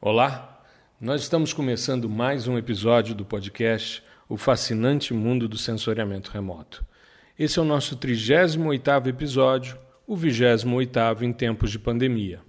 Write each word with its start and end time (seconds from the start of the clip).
Olá, 0.00 0.62
nós 1.00 1.22
estamos 1.22 1.52
começando 1.52 2.08
mais 2.08 2.46
um 2.46 2.56
episódio 2.56 3.16
do 3.16 3.24
podcast 3.24 4.00
O 4.28 4.36
Fascinante 4.36 5.12
Mundo 5.12 5.48
do 5.48 5.58
Sensoriamento 5.58 6.30
Remoto. 6.30 6.86
Esse 7.36 7.58
é 7.58 7.62
o 7.62 7.64
nosso 7.64 7.96
38º 7.96 9.08
episódio, 9.08 9.76
o 10.06 10.16
28º 10.16 11.22
em 11.22 11.32
tempos 11.32 11.72
de 11.72 11.80
pandemia. 11.80 12.40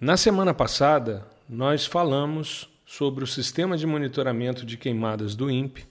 Na 0.00 0.16
semana 0.16 0.52
passada, 0.52 1.24
nós 1.48 1.86
falamos 1.86 2.68
sobre 2.84 3.22
o 3.22 3.26
sistema 3.26 3.78
de 3.78 3.86
monitoramento 3.86 4.66
de 4.66 4.76
queimadas 4.76 5.36
do 5.36 5.48
INPE 5.48 5.86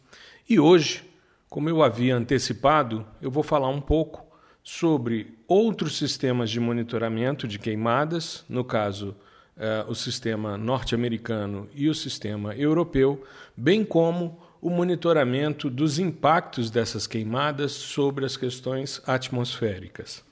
e 0.49 0.59
hoje, 0.59 1.09
como 1.49 1.69
eu 1.69 1.81
havia 1.81 2.13
antecipado, 2.13 3.07
eu 3.21 3.31
vou 3.31 3.41
falar 3.41 3.69
um 3.69 3.79
pouco 3.79 4.27
sobre 4.61 5.33
outros 5.47 5.97
sistemas 5.97 6.49
de 6.49 6.59
monitoramento 6.59 7.47
de 7.47 7.57
queimadas, 7.57 8.43
no 8.49 8.65
caso, 8.65 9.15
uh, 9.57 9.89
o 9.89 9.95
sistema 9.95 10.57
norte-americano 10.57 11.67
e 11.73 11.89
o 11.89 11.95
sistema 11.95 12.55
europeu, 12.55 13.23
bem 13.55 13.83
como 13.83 14.39
o 14.61 14.69
monitoramento 14.69 15.69
dos 15.69 15.97
impactos 15.97 16.69
dessas 16.69 17.07
queimadas 17.07 17.71
sobre 17.71 18.25
as 18.25 18.37
questões 18.37 19.01
atmosféricas. 19.07 20.23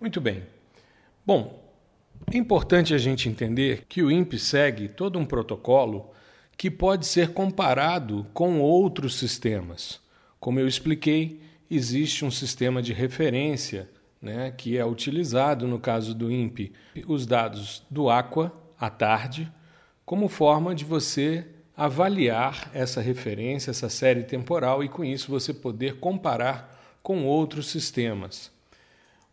Muito 0.00 0.20
bem. 0.20 0.44
Bom, 1.24 1.64
é 2.32 2.36
importante 2.36 2.94
a 2.94 2.98
gente 2.98 3.28
entender 3.28 3.84
que 3.88 4.02
o 4.02 4.10
INPE 4.10 4.38
segue 4.38 4.88
todo 4.88 5.18
um 5.18 5.26
protocolo 5.26 6.10
que 6.56 6.70
pode 6.70 7.06
ser 7.06 7.32
comparado 7.32 8.26
com 8.32 8.60
outros 8.60 9.16
sistemas. 9.16 10.00
Como 10.40 10.60
eu 10.60 10.66
expliquei, 10.66 11.40
existe 11.70 12.24
um 12.24 12.30
sistema 12.30 12.80
de 12.80 12.92
referência 12.92 13.88
né, 14.20 14.52
que 14.56 14.76
é 14.76 14.84
utilizado, 14.84 15.66
no 15.66 15.78
caso 15.78 16.14
do 16.14 16.30
INPE, 16.30 16.72
os 17.06 17.26
dados 17.26 17.82
do 17.90 18.08
Aqua 18.08 18.52
à 18.78 18.90
tarde, 18.90 19.50
como 20.04 20.28
forma 20.28 20.74
de 20.74 20.84
você 20.84 21.46
avaliar 21.76 22.70
essa 22.72 23.00
referência, 23.00 23.70
essa 23.70 23.88
série 23.88 24.22
temporal 24.22 24.82
e 24.82 24.88
com 24.88 25.04
isso 25.04 25.30
você 25.30 25.52
poder 25.52 25.98
comparar 25.98 26.98
com 27.02 27.24
outros 27.24 27.68
sistemas. 27.68 28.50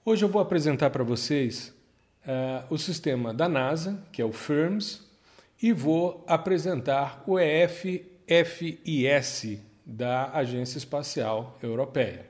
Hoje 0.04 0.26
eu 0.26 0.30
vou 0.30 0.42
apresentar 0.42 0.90
para 0.90 1.04
vocês 1.04 1.74
uh, 2.26 2.66
o 2.70 2.78
sistema 2.78 3.34
da 3.34 3.48
NASA, 3.48 4.04
que 4.12 4.22
é 4.22 4.26
o 4.26 4.34
FIRMS, 4.34 5.02
e 5.62 5.72
vou 5.72 6.26
apresentar 6.28 7.24
o 7.26 7.40
EFFIS 7.40 8.02
da 9.86 10.30
Agência 10.32 10.78
Espacial 10.78 11.58
Europeia. 11.64 12.30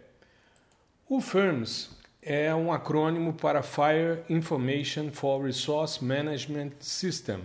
O 1.10 1.20
FIRMS 1.20 1.90
é 2.26 2.54
um 2.54 2.72
acrônimo 2.72 3.34
para 3.34 3.62
Fire 3.62 4.24
Information 4.30 5.12
for 5.12 5.44
Resource 5.46 6.04
Management 6.04 6.72
System. 6.80 7.40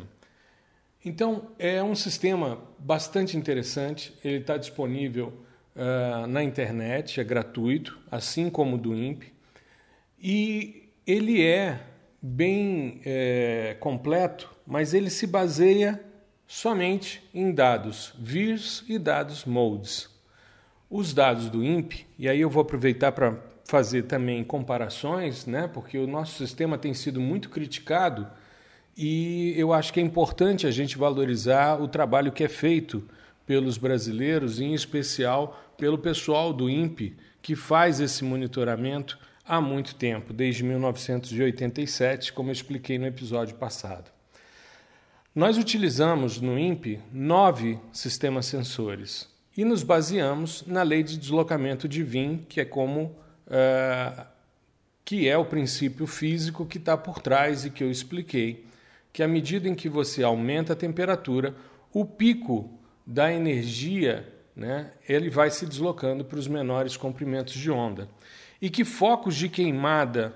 Então, 1.04 1.48
é 1.58 1.82
um 1.82 1.94
sistema 1.94 2.58
bastante 2.78 3.36
interessante, 3.36 4.12
ele 4.24 4.38
está 4.38 4.56
disponível 4.56 5.32
uh, 5.74 6.26
na 6.26 6.42
internet, 6.42 7.20
é 7.20 7.24
gratuito, 7.24 7.98
assim 8.10 8.50
como 8.50 8.76
o 8.76 8.78
do 8.78 8.94
INPE, 8.94 9.32
e 10.20 10.90
ele 11.06 11.44
é 11.44 11.80
bem 12.20 13.00
é, 13.04 13.76
completo, 13.78 14.50
mas 14.66 14.92
ele 14.92 15.08
se 15.08 15.26
baseia 15.26 16.02
somente 16.46 17.22
em 17.32 17.52
dados 17.52 18.12
VIRs 18.18 18.84
e 18.88 18.98
dados 18.98 19.44
MODES. 19.44 20.08
Os 20.90 21.14
dados 21.14 21.48
do 21.48 21.64
INPE, 21.64 22.06
e 22.18 22.28
aí 22.28 22.40
eu 22.40 22.50
vou 22.50 22.62
aproveitar 22.62 23.12
para 23.12 23.38
fazer 23.69 24.05
também 24.05 24.42
comparações, 24.42 25.44
né, 25.44 25.69
porque 25.69 25.98
o 25.98 26.06
nosso 26.06 26.38
sistema 26.38 26.78
tem 26.78 26.94
sido 26.94 27.20
muito 27.20 27.50
criticado 27.50 28.27
e 28.97 29.52
eu 29.58 29.74
acho 29.74 29.92
que 29.92 30.00
é 30.00 30.02
importante 30.02 30.66
a 30.66 30.70
gente 30.70 30.97
valorizar 30.97 31.80
o 31.80 31.86
trabalho 31.86 32.33
que 32.33 32.42
é 32.42 32.48
feito 32.48 33.06
pelos 33.46 33.77
brasileiros, 33.77 34.58
em 34.58 34.72
especial 34.72 35.62
pelo 35.77 35.98
pessoal 35.98 36.50
do 36.50 36.69
INPE, 36.69 37.14
que 37.42 37.55
faz 37.55 38.00
esse 38.00 38.24
monitoramento 38.24 39.18
há 39.45 39.61
muito 39.61 39.95
tempo, 39.95 40.33
desde 40.33 40.64
1987, 40.64 42.33
como 42.33 42.48
eu 42.48 42.55
expliquei 42.55 42.98
no 42.98 43.06
episódio 43.06 43.55
passado. 43.56 44.11
Nós 45.35 45.58
utilizamos 45.58 46.40
no 46.40 46.58
INPE 46.58 47.00
nove 47.12 47.79
sistemas 47.92 48.46
sensores 48.46 49.29
e 49.55 49.62
nos 49.62 49.83
baseamos 49.83 50.64
na 50.67 50.83
lei 50.83 51.02
de 51.02 51.18
deslocamento 51.18 51.86
de 51.86 52.02
VIN, 52.02 52.39
que 52.48 52.62
é 52.62 52.64
como 52.64 53.14
uh, 53.48 54.27
que 55.05 55.29
é 55.29 55.36
o 55.36 55.45
princípio 55.45 56.07
físico 56.07 56.67
que 56.67 56.79
está 56.79 56.97
por 56.97 57.20
trás 57.20 57.64
e 57.64 57.70
que 57.70 57.83
eu 57.83 57.91
expliquei, 57.91 58.67
que 59.13 59.23
à 59.23 59.29
medida 59.29 59.69
em 59.69 59.75
que 59.75 59.89
você 59.89 60.23
aumenta 60.23 60.75
a 60.75 60.77
temperatura, 60.77 61.55
o 61.92 62.05
pico 62.05 62.70
da 63.07 63.33
energia, 63.33 64.29
né, 64.55 64.91
ele 65.09 65.31
vai 65.31 65.51
se 65.51 65.67
deslocando 65.67 66.25
para 66.25 66.39
os 66.39 66.47
menores 66.47 66.97
comprimentos 66.97 67.55
de 67.55 67.70
onda 67.70 68.09
e 68.61 68.69
que 68.69 68.85
focos 68.85 69.35
de 69.36 69.48
queimada 69.48 70.35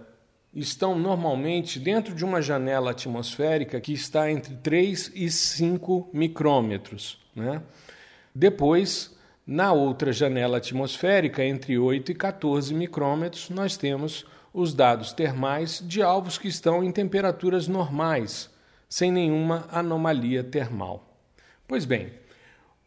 estão 0.54 0.98
normalmente 0.98 1.78
dentro 1.78 2.14
de 2.14 2.24
uma 2.24 2.42
janela 2.42 2.90
atmosférica 2.90 3.80
que 3.80 3.92
está 3.92 4.30
entre 4.30 4.54
3 4.56 5.12
e 5.14 5.30
5 5.30 6.10
micrômetros. 6.12 7.18
Né? 7.34 7.62
Depois, 8.34 9.16
na 9.46 9.72
outra 9.72 10.12
janela 10.12 10.58
atmosférica, 10.58 11.44
entre 11.44 11.78
8 11.78 12.12
e 12.12 12.14
14 12.14 12.72
micrômetros, 12.74 13.50
nós 13.50 13.76
temos 13.76 14.24
os 14.52 14.74
dados 14.74 15.12
termais 15.12 15.82
de 15.84 16.02
alvos 16.02 16.38
que 16.38 16.48
estão 16.48 16.84
em 16.84 16.92
temperaturas 16.92 17.66
normais, 17.66 18.50
sem 18.88 19.10
nenhuma 19.10 19.66
anomalia 19.70 20.44
termal. 20.44 21.08
Pois 21.66 21.84
bem, 21.84 22.12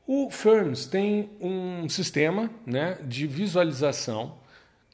o 0.07 0.29
FIRMS 0.29 0.87
tem 0.87 1.31
um 1.41 1.89
sistema 1.89 2.51
né, 2.65 2.99
de 3.03 3.25
visualização 3.25 4.35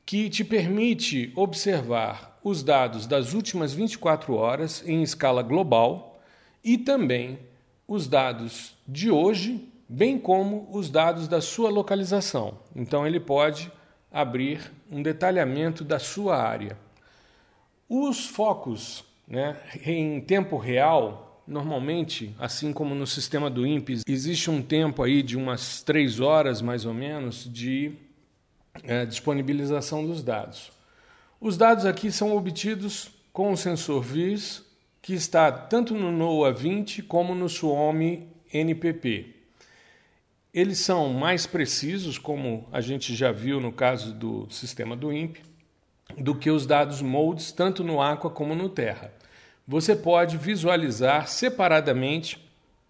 que 0.06 0.30
te 0.30 0.44
permite 0.44 1.32
observar 1.36 2.40
os 2.44 2.64
dados 2.64 3.06
das 3.06 3.34
últimas 3.34 3.74
24 3.74 4.34
horas 4.34 4.84
em 4.88 5.04
escala 5.04 5.44
global 5.44 6.22
e 6.64 6.78
também 6.78 7.40
os 7.88 8.08
dados 8.08 8.78
de 8.88 9.12
hoje, 9.12 9.68
bem 9.92 10.18
como 10.18 10.70
os 10.72 10.90
dados 10.90 11.28
da 11.28 11.42
sua 11.42 11.70
localização. 11.70 12.58
Então, 12.74 13.06
ele 13.06 13.20
pode 13.20 13.70
abrir 14.10 14.72
um 14.90 15.04
detalhamento 15.04 15.84
da 15.84 16.00
sua 16.00 16.42
área. 16.42 16.78
Os 17.90 18.26
focos 18.26 19.04
né, 19.28 19.58
em 19.86 20.22
tempo 20.22 20.56
real, 20.58 21.44
normalmente, 21.46 22.34
assim 22.40 22.72
como 22.72 22.96
no 22.96 23.06
sistema 23.06 23.50
do 23.50 23.68
INPE, 23.68 24.02
existe 24.08 24.50
um 24.50 24.62
tempo 24.62 25.04
aí 25.04 25.22
de 25.22 25.36
umas 25.36 25.84
três 25.84 26.22
horas 26.22 26.62
mais 26.62 26.86
ou 26.86 26.94
menos 26.94 27.44
de 27.44 27.92
é, 28.84 29.06
disponibilização 29.06 30.08
dos 30.08 30.24
dados. 30.24 30.72
Os 31.40 31.58
dados 31.58 31.86
aqui 31.86 32.14
são 32.14 32.34
obtidos 32.38 33.12
com 33.34 33.52
o 33.52 33.58
sensor 33.58 34.02
VIS, 34.02 34.64
que 35.02 35.14
está 35.14 35.52
tanto 35.52 35.94
no 35.94 36.14
NOAA 36.14 36.54
20 36.54 37.04
como 37.04 37.36
no 37.36 37.50
Suomi 37.50 38.30
NPP. 38.54 39.41
Eles 40.54 40.80
são 40.80 41.14
mais 41.14 41.46
precisos, 41.46 42.18
como 42.18 42.68
a 42.74 42.82
gente 42.82 43.16
já 43.16 43.32
viu 43.32 43.62
no 43.62 43.72
caso 43.72 44.14
do 44.14 44.48
sistema 44.50 44.98
do 44.98 45.14
INPE, 45.14 45.42
do 46.18 46.36
que 46.36 46.52
os 46.52 46.66
dados 46.66 47.02
MODES, 47.02 47.54
tanto 47.54 47.86
no 47.86 48.02
Aqua 48.02 48.30
como 48.30 48.54
no 48.54 48.68
Terra. 48.68 49.14
Você 49.66 49.96
pode 49.96 50.38
visualizar 50.38 51.28
separadamente 51.30 52.46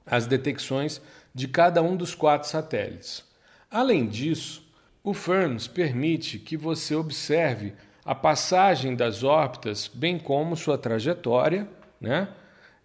as 0.05 0.25
detecções 0.25 0.99
de 1.35 1.47
cada 1.47 1.83
um 1.83 1.95
dos 1.95 2.15
quatro 2.15 2.49
satélites. 2.49 3.23
Além 3.69 4.07
disso, 4.07 4.67
o 5.03 5.13
FIRMS 5.13 5.69
permite 5.69 6.39
que 6.39 6.57
você 6.57 6.95
observe 6.95 7.73
a 8.03 8.15
passagem 8.15 8.95
das 8.95 9.23
órbitas, 9.23 9.87
bem 9.87 10.17
como 10.17 10.57
sua 10.57 10.79
trajetória, 10.79 11.69
né? 11.99 12.27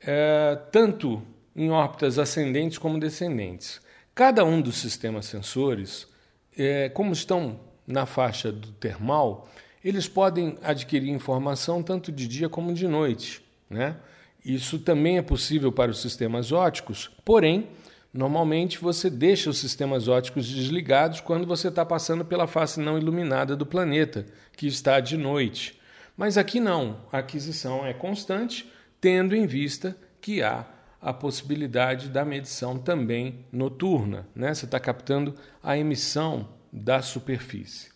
É, 0.00 0.58
tanto 0.70 1.22
em 1.54 1.70
órbitas 1.70 2.19
ascendentes 2.19 2.76
como 2.76 3.00
descendentes. 3.00 3.81
Cada 4.16 4.46
um 4.46 4.62
dos 4.62 4.78
sistemas 4.78 5.26
sensores, 5.26 6.08
é, 6.56 6.88
como 6.88 7.12
estão 7.12 7.60
na 7.86 8.06
faixa 8.06 8.50
do 8.50 8.72
termal, 8.72 9.46
eles 9.84 10.08
podem 10.08 10.56
adquirir 10.62 11.10
informação 11.10 11.82
tanto 11.82 12.10
de 12.10 12.26
dia 12.26 12.48
como 12.48 12.72
de 12.72 12.88
noite. 12.88 13.44
Né? 13.68 13.94
Isso 14.42 14.78
também 14.78 15.18
é 15.18 15.22
possível 15.22 15.70
para 15.70 15.90
os 15.90 16.00
sistemas 16.00 16.50
óticos, 16.50 17.10
porém, 17.24 17.68
Normalmente 18.14 18.78
você 18.78 19.10
deixa 19.10 19.50
os 19.50 19.58
sistemas 19.58 20.08
óticos 20.08 20.48
desligados 20.48 21.20
quando 21.20 21.46
você 21.46 21.68
está 21.68 21.84
passando 21.84 22.24
pela 22.24 22.46
face 22.46 22.80
não 22.80 22.96
iluminada 22.96 23.54
do 23.54 23.66
planeta, 23.66 24.24
que 24.56 24.66
está 24.66 25.00
de 25.00 25.18
noite. 25.18 25.78
Mas 26.16 26.38
aqui 26.38 26.58
não, 26.58 27.02
a 27.12 27.18
aquisição 27.18 27.84
é 27.84 27.92
constante, 27.92 28.72
tendo 29.02 29.36
em 29.36 29.46
vista 29.46 29.94
que 30.18 30.42
há 30.42 30.64
a 31.00 31.12
possibilidade 31.12 32.08
da 32.08 32.25
medição 32.25 32.78
também 32.78 33.44
noturna. 33.52 34.26
Né? 34.34 34.54
Você 34.54 34.64
está 34.64 34.81
captando 34.81 35.34
a 35.62 35.76
emissão 35.76 36.48
da 36.72 37.02
superfície. 37.02 37.90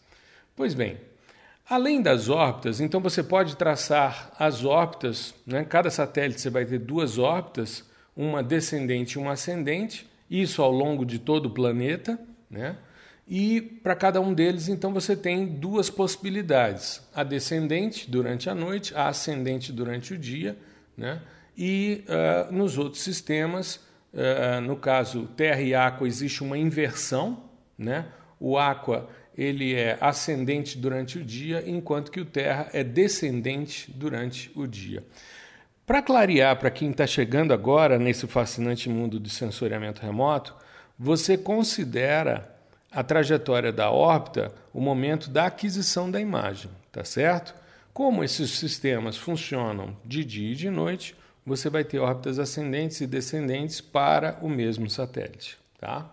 Pois 0.54 0.74
bem, 0.74 0.98
além 1.68 2.02
das 2.02 2.28
órbitas, 2.28 2.80
então 2.80 3.00
você 3.00 3.22
pode 3.22 3.56
traçar 3.56 4.32
as 4.38 4.64
órbitas, 4.64 5.34
né? 5.46 5.64
cada 5.64 5.90
satélite 5.90 6.40
você 6.40 6.50
vai 6.50 6.64
ter 6.64 6.78
duas 6.78 7.18
órbitas 7.18 7.88
uma 8.16 8.42
descendente 8.42 9.14
e 9.14 9.18
uma 9.18 9.32
ascendente, 9.32 10.06
isso 10.30 10.62
ao 10.62 10.70
longo 10.70 11.04
de 11.04 11.18
todo 11.18 11.46
o 11.46 11.50
planeta, 11.50 12.18
né? 12.50 12.76
E 13.26 13.60
para 13.60 13.94
cada 13.94 14.20
um 14.20 14.34
deles, 14.34 14.68
então, 14.68 14.92
você 14.92 15.14
tem 15.16 15.46
duas 15.46 15.88
possibilidades: 15.88 17.00
a 17.14 17.22
descendente 17.22 18.10
durante 18.10 18.50
a 18.50 18.54
noite, 18.54 18.94
a 18.94 19.08
ascendente 19.08 19.72
durante 19.72 20.12
o 20.14 20.18
dia, 20.18 20.58
né? 20.96 21.22
E 21.56 22.04
uh, 22.08 22.52
nos 22.52 22.78
outros 22.78 23.02
sistemas, 23.02 23.76
uh, 24.12 24.60
no 24.62 24.76
caso 24.76 25.26
Terra 25.36 25.60
e 25.60 25.74
Aqua, 25.74 26.06
existe 26.06 26.42
uma 26.42 26.56
inversão, 26.56 27.42
né? 27.78 28.06
O 28.38 28.58
Aqua 28.58 29.08
ele 29.36 29.74
é 29.74 29.96
ascendente 30.00 30.76
durante 30.76 31.18
o 31.18 31.24
dia, 31.24 31.64
enquanto 31.66 32.10
que 32.10 32.20
o 32.20 32.24
Terra 32.24 32.68
é 32.72 32.84
descendente 32.84 33.90
durante 33.90 34.50
o 34.54 34.66
dia. 34.66 35.02
Para 35.86 36.02
clarear 36.02 36.56
para 36.56 36.70
quem 36.70 36.90
está 36.90 37.06
chegando 37.06 37.52
agora 37.52 37.98
nesse 37.98 38.26
fascinante 38.26 38.88
mundo 38.88 39.18
de 39.18 39.30
sensoriamento 39.30 40.02
remoto, 40.02 40.54
você 40.98 41.38
considera 41.38 42.54
a 42.92 43.02
trajetória 43.02 43.72
da 43.72 43.90
órbita 43.90 44.52
o 44.74 44.80
momento 44.80 45.30
da 45.30 45.46
aquisição 45.46 46.10
da 46.10 46.20
imagem, 46.20 46.70
tá 46.92 47.02
certo? 47.02 47.54
Como 47.92 48.22
esses 48.22 48.50
sistemas 48.50 49.16
funcionam 49.16 49.96
de 50.04 50.24
dia 50.24 50.52
e 50.52 50.54
de 50.54 50.70
noite, 50.70 51.16
você 51.44 51.70
vai 51.70 51.84
ter 51.84 51.98
órbitas 51.98 52.38
ascendentes 52.38 53.00
e 53.00 53.06
descendentes 53.06 53.80
para 53.80 54.38
o 54.42 54.48
mesmo 54.48 54.88
satélite, 54.88 55.58
tá? 55.78 56.10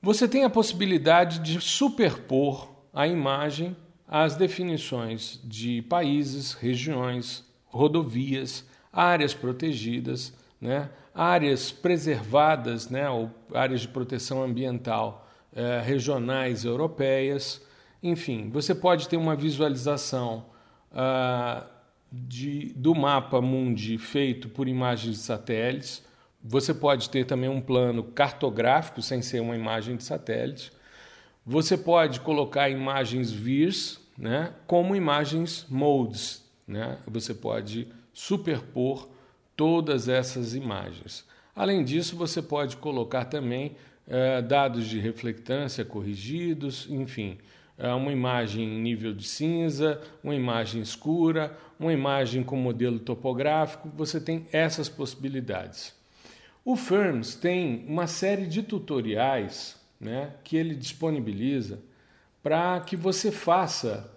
Você 0.00 0.26
tem 0.26 0.44
a 0.44 0.50
possibilidade 0.50 1.38
de 1.38 1.60
superpor 1.60 2.68
a 2.92 3.06
imagem 3.06 3.76
às 4.06 4.36
definições 4.36 5.40
de 5.44 5.82
países, 5.82 6.52
regiões, 6.52 7.44
rodovias, 7.66 8.64
áreas 8.92 9.32
protegidas, 9.32 10.34
né, 10.60 10.90
áreas 11.14 11.72
preservadas, 11.72 12.90
né, 12.90 13.08
ou 13.08 13.30
áreas 13.54 13.80
de 13.80 13.88
proteção 13.88 14.42
ambiental 14.42 15.26
eh, 15.54 15.80
regionais 15.84 16.64
europeias. 16.64 17.62
Enfim, 18.02 18.50
você 18.50 18.74
pode 18.74 19.08
ter 19.08 19.16
uma 19.16 19.34
visualização 19.34 20.46
ah, 20.92 21.64
de, 22.12 22.72
do 22.76 22.94
mapa 22.94 23.40
mundi 23.40 23.96
feito 23.98 24.48
por 24.48 24.68
imagens 24.68 25.16
de 25.16 25.22
satélites 25.22 26.04
você 26.44 26.74
pode 26.74 27.08
ter 27.08 27.24
também 27.24 27.48
um 27.48 27.60
plano 27.60 28.02
cartográfico 28.02 29.00
sem 29.00 29.22
ser 29.22 29.40
uma 29.40 29.54
imagem 29.54 29.96
de 29.96 30.02
satélite. 30.02 30.72
Você 31.46 31.76
pode 31.76 32.20
colocar 32.20 32.68
imagens 32.68 33.30
VIRS 33.30 34.00
né, 34.18 34.52
como 34.66 34.96
imagens 34.96 35.64
modes. 35.68 36.44
Né? 36.66 36.98
Você 37.06 37.32
pode 37.32 37.86
superpor 38.12 39.08
todas 39.56 40.08
essas 40.08 40.54
imagens. 40.54 41.24
Além 41.54 41.84
disso, 41.84 42.16
você 42.16 42.42
pode 42.42 42.76
colocar 42.76 43.26
também 43.26 43.76
eh, 44.08 44.42
dados 44.42 44.86
de 44.86 44.98
reflectância 44.98 45.84
corrigidos, 45.84 46.88
enfim, 46.90 47.38
uma 47.78 48.12
imagem 48.12 48.64
em 48.64 48.80
nível 48.80 49.12
de 49.12 49.26
cinza, 49.26 50.00
uma 50.22 50.34
imagem 50.34 50.80
escura, 50.80 51.56
uma 51.78 51.92
imagem 51.92 52.42
com 52.42 52.56
modelo 52.56 52.98
topográfico. 52.98 53.90
Você 53.96 54.20
tem 54.20 54.46
essas 54.52 54.88
possibilidades. 54.88 55.94
O 56.64 56.76
Firms 56.76 57.34
tem 57.34 57.84
uma 57.88 58.06
série 58.06 58.46
de 58.46 58.62
tutoriais 58.62 59.76
né, 60.00 60.32
que 60.44 60.56
ele 60.56 60.74
disponibiliza 60.74 61.80
para 62.42 62.80
que 62.80 62.96
você 62.96 63.32
faça 63.32 64.12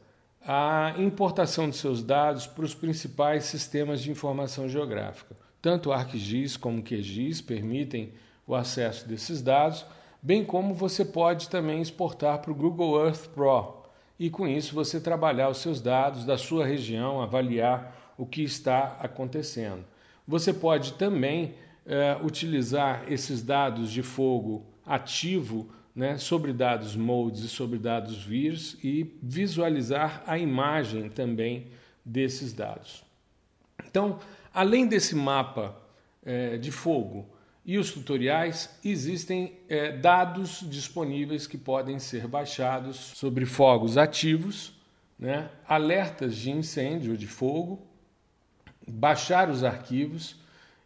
a 0.47 0.93
importação 0.97 1.69
de 1.69 1.75
seus 1.75 2.03
dados 2.03 2.45
para 2.45 2.65
os 2.65 2.75
principais 2.75 3.45
sistemas 3.45 4.01
de 4.01 4.11
informação 4.11 4.69
geográfica. 4.69 5.35
Tanto 5.59 5.89
o 5.89 5.91
ArcGIS 5.91 6.55
como 6.55 6.79
o 6.79 6.83
QGIS 6.83 7.41
permitem 7.41 8.13
o 8.45 8.53
acesso 8.53 9.07
desses 9.07 9.41
dados, 9.41 9.83
bem 10.25 10.43
como 10.43 10.73
você 10.73 11.05
pode 11.05 11.49
também 11.49 11.79
exportar 11.79 12.39
para 12.39 12.51
o 12.51 12.55
Google 12.55 13.05
Earth 13.05 13.27
Pro 13.27 13.83
e 14.17 14.27
com 14.27 14.47
isso 14.47 14.73
você 14.73 14.99
trabalhar 14.99 15.49
os 15.49 15.59
seus 15.59 15.79
dados 15.79 16.25
da 16.25 16.35
sua 16.35 16.65
região, 16.65 17.21
avaliar 17.21 18.13
o 18.17 18.25
que 18.25 18.41
está 18.41 18.97
acontecendo. 18.99 19.85
Você 20.27 20.51
pode 20.51 20.93
também 20.93 21.53
é, 21.85 22.17
utilizar 22.23 23.05
esses 23.07 23.43
dados 23.43 23.91
de 23.91 24.01
fogo 24.01 24.65
ativo 24.83 25.69
né, 25.95 26.17
sobre 26.17 26.51
dados 26.53 26.95
modes 26.95 27.43
e 27.43 27.47
sobre 27.47 27.77
dados 27.77 28.23
VIRs 28.23 28.79
e 28.83 29.15
visualizar 29.21 30.23
a 30.25 30.39
imagem 30.39 31.07
também 31.07 31.67
desses 32.03 32.51
dados. 32.51 33.03
Então, 33.85 34.17
além 34.51 34.87
desse 34.87 35.15
mapa 35.15 35.77
é, 36.25 36.57
de 36.57 36.71
fogo 36.71 37.34
e 37.65 37.79
os 37.79 37.91
tutoriais, 37.91 38.69
existem 38.83 39.53
é, 39.67 39.91
dados 39.91 40.63
disponíveis 40.69 41.47
que 41.47 41.57
podem 41.57 41.97
ser 41.97 42.27
baixados 42.27 42.95
sobre 43.15 43.45
fogos 43.45 43.97
ativos, 43.97 44.73
né, 45.17 45.49
alertas 45.67 46.35
de 46.35 46.51
incêndio 46.51 47.17
de 47.17 47.25
fogo, 47.25 47.81
baixar 48.87 49.49
os 49.49 49.63
arquivos 49.63 50.35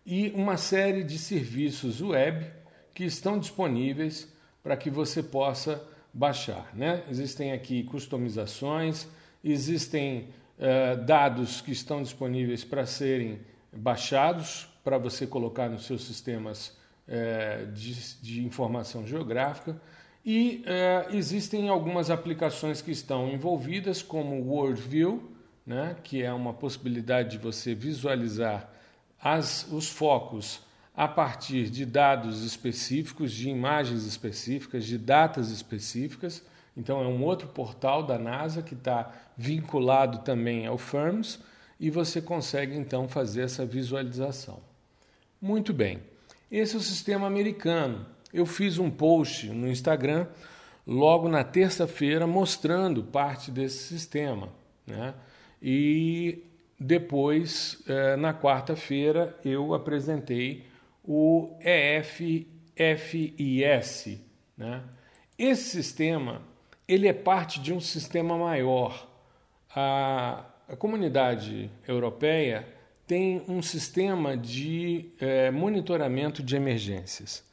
e 0.06 0.30
uma 0.34 0.56
série 0.56 1.04
de 1.04 1.18
serviços 1.18 2.02
web 2.02 2.46
que 2.94 3.04
estão 3.04 3.38
disponíveis 3.38 4.32
para 4.64 4.78
que 4.78 4.90
você 4.90 5.22
possa 5.22 5.84
baixar. 6.14 6.70
Né? 6.74 7.04
Existem 7.10 7.52
aqui 7.52 7.84
customizações, 7.84 9.06
existem 9.44 10.30
uh, 10.58 11.04
dados 11.04 11.60
que 11.60 11.72
estão 11.72 12.02
disponíveis 12.02 12.64
para 12.64 12.86
serem 12.86 13.40
baixados 13.74 14.69
para 14.84 14.98
você 14.98 15.28
colocar 15.28 15.70
nos 15.70 15.86
seus 15.86 16.04
sistemas 16.04 16.78
uh, 17.08 17.72
de, 17.72 18.16
de, 18.22 18.46
informação 18.46 19.06
geográfica. 19.06 19.80
E 20.26 20.64
uh, 20.66 21.16
existem 21.16 21.70
algumas 21.70 22.10
aplicações 22.10 22.82
que 22.82 22.92
estão 22.92 23.30
envolvidas, 23.30 24.02
como 24.02 24.36
o 24.36 24.50
WorldView, 24.50 25.32
né, 25.66 25.96
que 26.04 26.22
é 26.24 26.34
uma 26.34 26.54
possibilidade 26.54 27.32
de 27.32 27.38
você 27.38 27.76
visualizar 27.76 28.70
as, 29.22 29.68
os 29.72 29.88
focos 29.88 30.62
a 30.96 31.08
partir 31.08 31.70
de 31.70 31.86
dados 31.86 32.44
específicos, 32.44 33.32
de 33.32 33.50
imagens 33.50 34.06
específicas, 34.06 34.86
de 34.86 34.98
datas 34.98 35.50
específicas. 35.50 36.44
Então, 36.76 37.02
é 37.02 37.08
um 37.08 37.24
outro 37.24 37.48
portal 37.48 38.04
da 38.04 38.18
NASA 38.18 38.62
que 38.62 38.74
está 38.74 39.12
vinculado 39.38 40.20
também 40.20 40.66
ao 40.66 40.78
FIRMS 40.78 41.40
e 41.80 41.90
você 41.90 42.22
consegue 42.22 42.76
então 42.76 43.08
fazer 43.08 43.44
essa 43.44 43.66
visualização. 43.66 44.60
Muito 45.42 45.74
bem, 45.74 46.02
esse 46.52 46.76
é 46.76 46.78
o 46.78 46.82
sistema 46.82 47.26
americano. 47.26 48.06
Eu 48.34 48.46
fiz 48.46 48.78
um 48.78 48.92
post 48.92 49.48
no 49.50 49.70
Instagram 49.70 50.28
logo 50.86 51.30
na 51.30 51.46
terça-feira 51.46 52.28
mostrando 52.28 53.04
parte 53.04 53.50
desse 53.50 53.78
sistema. 53.88 54.50
Né? 54.86 55.14
E 55.62 56.44
depois, 56.80 57.82
eh, 57.88 58.16
na 58.18 58.34
quarta-feira, 58.34 59.38
eu 59.46 59.74
apresentei 59.74 60.66
o 61.04 61.58
EFFIS. 62.76 64.20
Né? 64.58 64.84
Esse 65.38 65.70
sistema 65.70 66.42
ele 66.86 67.08
é 67.08 67.14
parte 67.14 67.62
de 67.62 67.72
um 67.72 67.80
sistema 67.80 68.36
maior. 68.38 69.08
A, 69.76 70.44
a 70.68 70.76
comunidade 70.76 71.70
europeia 71.88 72.68
tem 73.10 73.42
um 73.48 73.60
sistema 73.60 74.38
de 74.38 75.10
eh, 75.20 75.50
monitoramento 75.50 76.44
de 76.44 76.56
emergências 76.56 77.44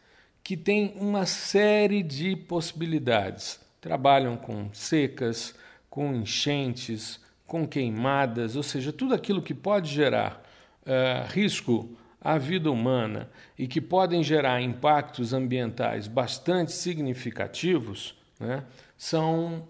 que 0.44 0.54
tem 0.54 0.94
uma 1.00 1.24
série 1.24 2.02
de 2.02 2.36
possibilidades. 2.36 3.58
Trabalham 3.80 4.36
com 4.36 4.68
secas, 4.74 5.54
com 5.88 6.14
enchentes, 6.14 7.18
com 7.46 7.66
queimadas, 7.66 8.54
ou 8.54 8.62
seja, 8.62 8.92
tudo 8.92 9.14
aquilo 9.14 9.40
que 9.40 9.54
pode 9.54 9.90
gerar 9.90 10.42
uh, 10.82 11.26
risco 11.32 11.96
à 12.20 12.36
vida 12.36 12.70
humana 12.70 13.30
e 13.58 13.66
que 13.66 13.80
podem 13.80 14.22
gerar 14.22 14.60
impactos 14.60 15.32
ambientais 15.32 16.06
bastante 16.06 16.70
significativos, 16.70 18.14
né, 18.38 18.62
são 18.96 19.66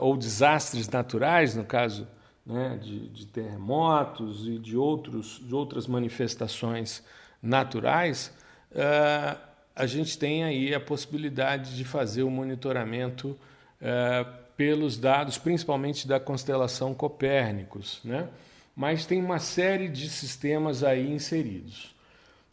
ou 0.00 0.16
desastres 0.16 0.88
naturais, 0.88 1.54
no 1.54 1.64
caso 1.64 2.08
né, 2.46 2.78
de, 2.80 3.08
de, 3.08 3.26
terremotos 3.26 4.46
e 4.46 4.58
de, 4.58 4.76
outros, 4.76 5.42
de 5.42 5.52
outras 5.54 5.86
manifestações 5.86 7.02
naturais, 7.42 8.32
uh, 8.70 9.38
a 9.74 9.86
gente 9.86 10.16
tem 10.16 10.44
aí 10.44 10.72
a 10.72 10.80
possibilidade 10.80 11.76
de 11.76 11.84
fazer 11.84 12.22
o 12.22 12.30
monitoramento 12.30 13.30
uh, 13.30 14.46
pelos 14.56 14.96
dados, 14.96 15.36
principalmente 15.36 16.06
da 16.06 16.20
constelação 16.20 16.94
Copérnicos, 16.94 18.00
né? 18.04 18.28
mas 18.74 19.04
tem 19.04 19.20
uma 19.22 19.38
série 19.38 19.88
de 19.88 20.08
sistemas 20.08 20.84
aí 20.84 21.10
inseridos. 21.10 21.94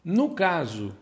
No 0.04 0.30
caso 0.34 0.94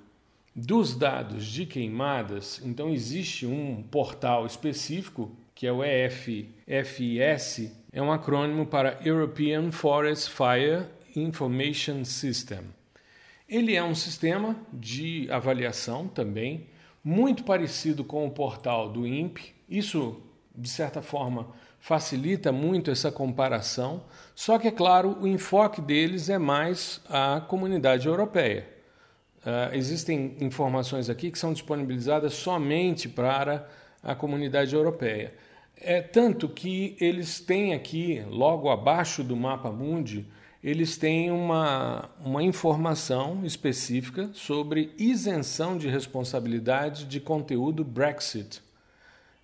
dos 0.54 0.94
dados 0.94 1.46
de 1.46 1.64
queimadas, 1.64 2.60
então 2.64 2.90
existe 2.90 3.46
um 3.46 3.82
portal 3.82 4.44
específico 4.46 5.34
que 5.54 5.66
é 5.66 5.72
o 5.72 5.82
EFFIS, 5.82 7.72
é 7.92 8.00
um 8.00 8.10
acrônimo 8.10 8.64
para 8.64 8.98
European 9.04 9.70
Forest 9.70 10.30
Fire 10.30 10.86
Information 11.14 12.04
System. 12.04 12.60
Ele 13.46 13.76
é 13.76 13.84
um 13.84 13.94
sistema 13.94 14.56
de 14.72 15.28
avaliação 15.30 16.08
também, 16.08 16.68
muito 17.04 17.44
parecido 17.44 18.02
com 18.02 18.26
o 18.26 18.30
portal 18.30 18.88
do 18.88 19.06
INPE. 19.06 19.54
Isso, 19.68 20.22
de 20.56 20.70
certa 20.70 21.02
forma, 21.02 21.48
facilita 21.78 22.50
muito 22.50 22.90
essa 22.90 23.12
comparação, 23.12 24.04
só 24.34 24.58
que, 24.58 24.68
é 24.68 24.70
claro, 24.70 25.18
o 25.20 25.26
enfoque 25.26 25.82
deles 25.82 26.30
é 26.30 26.38
mais 26.38 27.00
a 27.10 27.42
comunidade 27.46 28.08
europeia. 28.08 28.66
Uh, 29.44 29.74
existem 29.74 30.36
informações 30.40 31.10
aqui 31.10 31.30
que 31.30 31.38
são 31.38 31.52
disponibilizadas 31.52 32.32
somente 32.34 33.08
para 33.08 33.68
a 34.02 34.14
comunidade 34.14 34.74
europeia. 34.74 35.34
É 35.84 36.00
tanto 36.00 36.48
que 36.48 36.96
eles 37.00 37.40
têm 37.40 37.74
aqui, 37.74 38.24
logo 38.30 38.70
abaixo 38.70 39.24
do 39.24 39.34
mapa 39.34 39.68
mundi, 39.72 40.24
eles 40.62 40.96
têm 40.96 41.32
uma, 41.32 42.08
uma 42.24 42.40
informação 42.40 43.44
específica 43.44 44.30
sobre 44.32 44.94
isenção 44.96 45.76
de 45.76 45.88
responsabilidade 45.88 47.04
de 47.06 47.18
conteúdo 47.18 47.82
Brexit. 47.82 48.62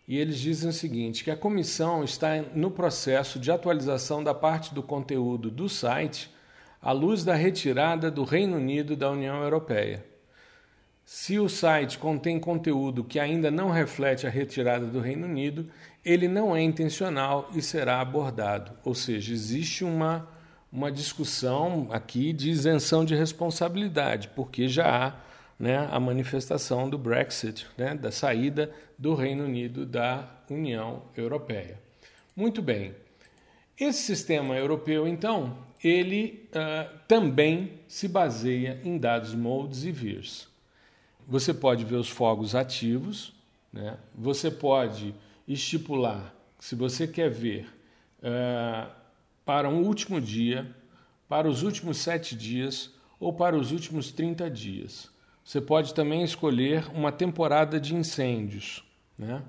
E 0.07 0.17
eles 0.17 0.39
dizem 0.39 0.71
o 0.71 0.73
seguinte: 0.73 1.25
que 1.25 1.31
a 1.33 1.37
comissão 1.37 2.05
está 2.05 2.41
no 2.55 2.71
processo 2.71 3.41
de 3.41 3.51
atualização 3.51 4.23
da 4.23 4.33
parte 4.33 4.73
do 4.73 4.83
conteúdo 4.83 5.51
do 5.51 5.69
site 5.69 6.31
à 6.81 6.93
luz 6.93 7.25
da 7.25 7.35
retirada 7.35 8.13
do 8.13 8.23
Reino 8.23 8.59
Unido 8.59 8.95
da 8.95 9.11
União 9.11 9.43
Europeia. 9.43 10.07
Se 11.05 11.39
o 11.39 11.49
site 11.49 11.99
contém 11.99 12.39
conteúdo 12.39 13.03
que 13.03 13.19
ainda 13.19 13.51
não 13.51 13.71
reflete 13.71 14.27
a 14.27 14.31
retirada 14.31 14.85
do 14.85 15.01
Reino 15.01 15.27
Unido, 15.27 15.65
ele 16.11 16.29
não 16.29 16.55
é 16.55 16.63
intencional 16.63 17.51
e 17.55 17.61
será 17.61 18.01
abordado. 18.01 18.73
Ou 18.85 18.95
seja, 18.95 19.33
existe 19.33 19.85
uma, 19.85 20.29
uma 20.73 20.91
discussão 20.91 21.89
aqui 21.91 22.33
de 22.33 22.51
isenção 22.51 23.05
de 23.05 23.15
responsabilidade, 23.15 24.29
porque 24.29 24.69
já 24.69 25.07
há 25.07 25.15
né, 25.59 25.89
a 25.91 25.99
manifestação 25.99 26.89
do 26.89 26.97
Brexit, 26.97 27.67
né, 27.77 27.95
da 27.95 28.11
saída 28.11 28.71
do 28.97 29.15
Reino 29.15 29.45
Unido 29.45 29.85
da 29.85 30.29
União 30.49 31.03
Europeia. 31.17 31.79
Muito 32.35 32.63
bem. 32.63 32.95
Esse 33.79 34.03
sistema 34.03 34.57
europeu, 34.57 35.07
então, 35.07 35.59
ele 35.83 36.49
uh, 36.51 36.99
também 37.07 37.81
se 37.87 38.09
baseia 38.09 38.81
em 38.85 38.99
dados 38.99 39.35
modes 39.35 39.85
e 39.85 39.93
VIRs 39.93 40.49
você 41.29 41.53
pode 41.53 41.85
ver 41.85 41.97
os 41.97 42.09
fogos 42.09 42.55
ativos, 42.55 43.35
né? 43.71 43.99
você 44.15 44.51
pode 44.51 45.15
estipular, 45.49 46.35
se 46.59 46.75
você 46.75 47.07
quer 47.07 47.31
ver 47.31 47.67
uh, 48.19 48.91
para 49.45 49.69
um 49.69 49.83
último 49.83 50.21
dia, 50.21 50.71
para 51.29 51.49
os 51.49 51.63
últimos 51.63 51.99
sete 51.99 52.37
dias 52.37 52.91
ou 53.19 53.33
para 53.33 53.57
os 53.57 53.73
últimos 53.73 54.13
30 54.13 54.51
dias. 54.51 55.11
Você 55.45 55.61
pode 55.61 55.95
também 55.95 56.23
escolher 56.23 56.87
uma 56.95 57.11
temporada 57.11 57.81
de 57.81 57.95
incêndios 57.95 58.85
né? 59.19 59.43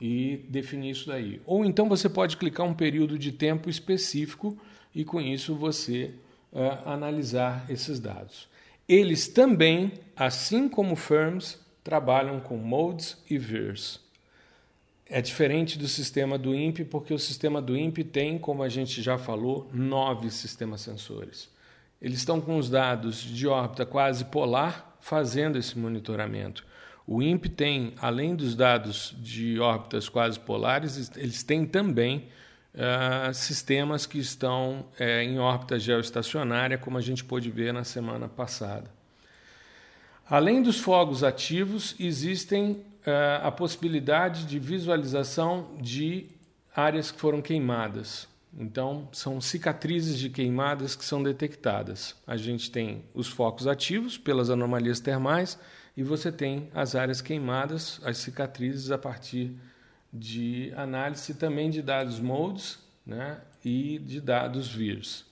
e 0.00 0.44
definir 0.48 0.90
isso 0.90 1.08
daí. 1.08 1.40
Ou 1.44 1.64
então 1.64 1.88
você 1.88 2.08
pode 2.08 2.36
clicar 2.36 2.64
um 2.64 2.74
período 2.74 3.18
de 3.18 3.32
tempo 3.32 3.68
específico 3.68 4.56
e 4.94 5.04
com 5.04 5.20
isso 5.20 5.54
você 5.54 6.14
uh, 6.52 6.88
analisar 6.88 7.66
esses 7.68 7.98
dados. 7.98 8.48
Eles 8.88 9.28
também, 9.28 9.92
assim 10.16 10.68
como 10.68 10.96
firms, 10.96 11.58
trabalham 11.82 12.40
com 12.40 12.56
modes 12.56 13.16
e 13.28 13.38
virs. 13.38 14.00
É 15.12 15.20
diferente 15.20 15.76
do 15.76 15.88
sistema 15.88 16.38
do 16.38 16.54
INPE, 16.54 16.84
porque 16.84 17.12
o 17.12 17.18
sistema 17.18 17.60
do 17.60 17.76
INPE 17.76 18.04
tem, 18.04 18.38
como 18.38 18.62
a 18.62 18.68
gente 18.68 19.02
já 19.02 19.18
falou, 19.18 19.68
nove 19.74 20.30
sistemas 20.30 20.82
sensores. 20.82 21.48
Eles 22.00 22.20
estão 22.20 22.40
com 22.40 22.56
os 22.56 22.70
dados 22.70 23.20
de 23.20 23.48
órbita 23.48 23.84
quase 23.84 24.24
polar 24.26 24.96
fazendo 25.00 25.58
esse 25.58 25.76
monitoramento. 25.76 26.64
O 27.04 27.20
INPE 27.20 27.48
tem, 27.48 27.92
além 27.98 28.36
dos 28.36 28.54
dados 28.54 29.12
de 29.18 29.58
órbitas 29.58 30.08
quase 30.08 30.38
polares, 30.38 31.10
eles 31.16 31.42
têm 31.42 31.66
também 31.66 32.28
uh, 32.72 33.34
sistemas 33.34 34.06
que 34.06 34.18
estão 34.20 34.86
uh, 35.00 35.02
em 35.02 35.40
órbita 35.40 35.76
geoestacionária, 35.76 36.78
como 36.78 36.96
a 36.96 37.00
gente 37.00 37.24
pôde 37.24 37.50
ver 37.50 37.72
na 37.72 37.82
semana 37.82 38.28
passada. 38.28 38.88
Além 40.24 40.62
dos 40.62 40.78
fogos 40.78 41.24
ativos, 41.24 41.96
existem 41.98 42.84
a 43.42 43.50
possibilidade 43.50 44.44
de 44.46 44.58
visualização 44.58 45.76
de 45.80 46.26
áreas 46.74 47.10
que 47.10 47.18
foram 47.18 47.40
queimadas. 47.40 48.28
Então, 48.58 49.08
são 49.12 49.40
cicatrizes 49.40 50.18
de 50.18 50.28
queimadas 50.28 50.96
que 50.96 51.04
são 51.04 51.22
detectadas. 51.22 52.16
A 52.26 52.36
gente 52.36 52.70
tem 52.70 53.04
os 53.14 53.28
focos 53.28 53.66
ativos 53.66 54.18
pelas 54.18 54.50
anomalias 54.50 55.00
termais 55.00 55.58
e 55.96 56.02
você 56.02 56.32
tem 56.32 56.68
as 56.74 56.94
áreas 56.94 57.20
queimadas, 57.20 58.00
as 58.04 58.18
cicatrizes 58.18 58.90
a 58.90 58.98
partir 58.98 59.52
de 60.12 60.72
análise 60.76 61.34
também 61.34 61.70
de 61.70 61.80
dados 61.80 62.18
modes 62.18 62.78
né, 63.06 63.38
e 63.64 63.98
de 63.98 64.20
dados 64.20 64.68
VIRs. 64.68 65.24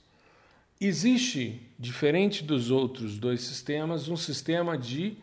Existe, 0.81 1.61
diferente 1.77 2.45
dos 2.45 2.71
outros 2.71 3.19
dois 3.19 3.41
sistemas, 3.41 4.09
um 4.09 4.17
sistema 4.17 4.79
de 4.79 5.17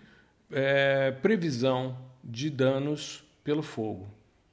é, 0.51 1.11
previsão 1.11 1.97
de 2.25 2.49
danos 2.49 3.23
pelo 3.43 3.61
fogo. 3.61 4.07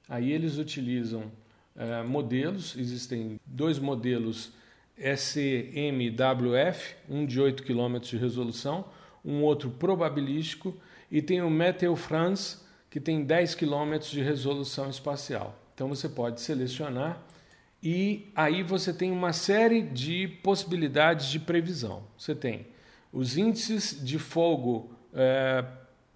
Aí 0.09 0.31
eles 0.31 0.59
utilizam 0.59 1.33
é, 1.75 2.03
modelos, 2.03 2.77
existem 2.77 3.41
dois 3.47 3.79
modelos 3.79 4.53
SMWF, 4.99 6.95
um 7.09 7.25
de 7.25 7.41
8 7.41 7.63
km 7.63 7.99
de 7.99 8.19
resolução, 8.19 8.85
um 9.25 9.43
outro 9.43 9.71
probabilístico, 9.71 10.77
e 11.11 11.23
tem 11.23 11.41
o 11.41 11.51
Meteo 11.51 11.97
France, 11.97 12.59
que 12.91 13.01
tem 13.01 13.25
10 13.25 13.55
km 13.55 13.99
de 13.99 14.21
resolução 14.21 14.91
espacial. 14.91 15.59
Então 15.75 15.89
você 15.89 16.09
pode 16.09 16.41
selecionar 16.43 17.23
e 17.83 18.31
aí 18.37 18.63
você 18.63 18.93
tem 18.93 19.11
uma 19.11 19.33
série 19.33 19.83
de 19.83 20.29
possibilidades 20.29 21.27
de 21.27 21.41
previsão. 21.41 22.05
Você 22.19 22.35
tem 22.35 22.67
os 23.13 23.37
índices 23.37 23.99
de 24.05 24.19
fogo 24.19 24.93
é, 25.15 25.65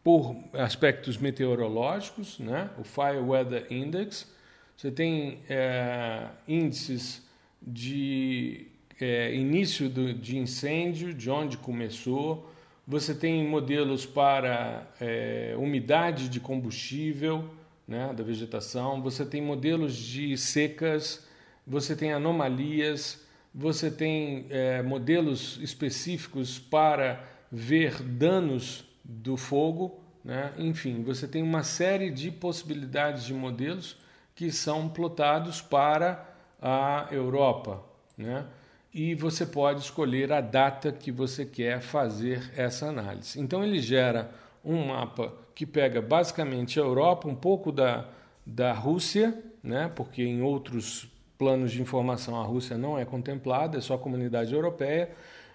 por 0.06 0.36
aspectos 0.52 1.18
meteorológicos, 1.18 2.38
né? 2.38 2.70
o 2.78 2.84
Fire 2.84 3.18
Weather 3.18 3.66
Index. 3.68 4.32
Você 4.76 4.88
tem 4.88 5.40
é, 5.48 6.28
índices 6.46 7.26
de 7.60 8.68
é, 9.00 9.34
início 9.34 9.88
do, 9.88 10.14
de 10.14 10.38
incêndio, 10.38 11.12
de 11.12 11.28
onde 11.28 11.56
começou, 11.56 12.48
você 12.86 13.16
tem 13.16 13.44
modelos 13.48 14.06
para 14.06 14.88
é, 15.00 15.56
umidade 15.58 16.28
de 16.28 16.38
combustível 16.38 17.50
né, 17.88 18.14
da 18.16 18.22
vegetação, 18.22 19.02
você 19.02 19.26
tem 19.26 19.42
modelos 19.42 19.96
de 19.96 20.38
secas, 20.38 21.26
você 21.66 21.96
tem 21.96 22.12
anomalias, 22.12 23.26
você 23.52 23.90
tem 23.90 24.46
é, 24.50 24.82
modelos 24.82 25.58
específicos 25.60 26.60
para 26.60 27.24
ver 27.50 28.00
danos 28.04 28.86
do 29.08 29.36
fogo, 29.36 30.00
né? 30.24 30.52
enfim, 30.58 31.02
você 31.02 31.28
tem 31.28 31.42
uma 31.42 31.62
série 31.62 32.10
de 32.10 32.30
possibilidades 32.30 33.24
de 33.24 33.32
modelos 33.32 33.96
que 34.34 34.50
são 34.50 34.88
plotados 34.88 35.60
para 35.60 36.26
a 36.60 37.06
Europa. 37.10 37.84
Né? 38.18 38.46
e 38.98 39.14
você 39.14 39.44
pode 39.44 39.80
escolher 39.80 40.32
a 40.32 40.40
data 40.40 40.90
que 40.90 41.12
você 41.12 41.44
quer 41.44 41.82
fazer 41.82 42.50
essa 42.56 42.86
análise. 42.86 43.38
Então 43.38 43.62
ele 43.62 43.78
gera 43.78 44.30
um 44.64 44.86
mapa 44.86 45.34
que 45.54 45.66
pega 45.66 46.00
basicamente 46.00 46.80
a 46.80 46.82
Europa, 46.82 47.28
um 47.28 47.34
pouco 47.34 47.70
da, 47.70 48.08
da 48.46 48.72
Rússia, 48.72 49.38
né? 49.62 49.92
porque 49.94 50.22
em 50.22 50.40
outros 50.40 51.12
planos 51.36 51.72
de 51.72 51.82
informação 51.82 52.40
a 52.40 52.42
Rússia 52.42 52.78
não 52.78 52.98
é 52.98 53.04
contemplada, 53.04 53.76
é 53.76 53.82
só 53.82 53.96
a 53.96 53.98
comunidade 53.98 54.54
europeia, 54.54 55.10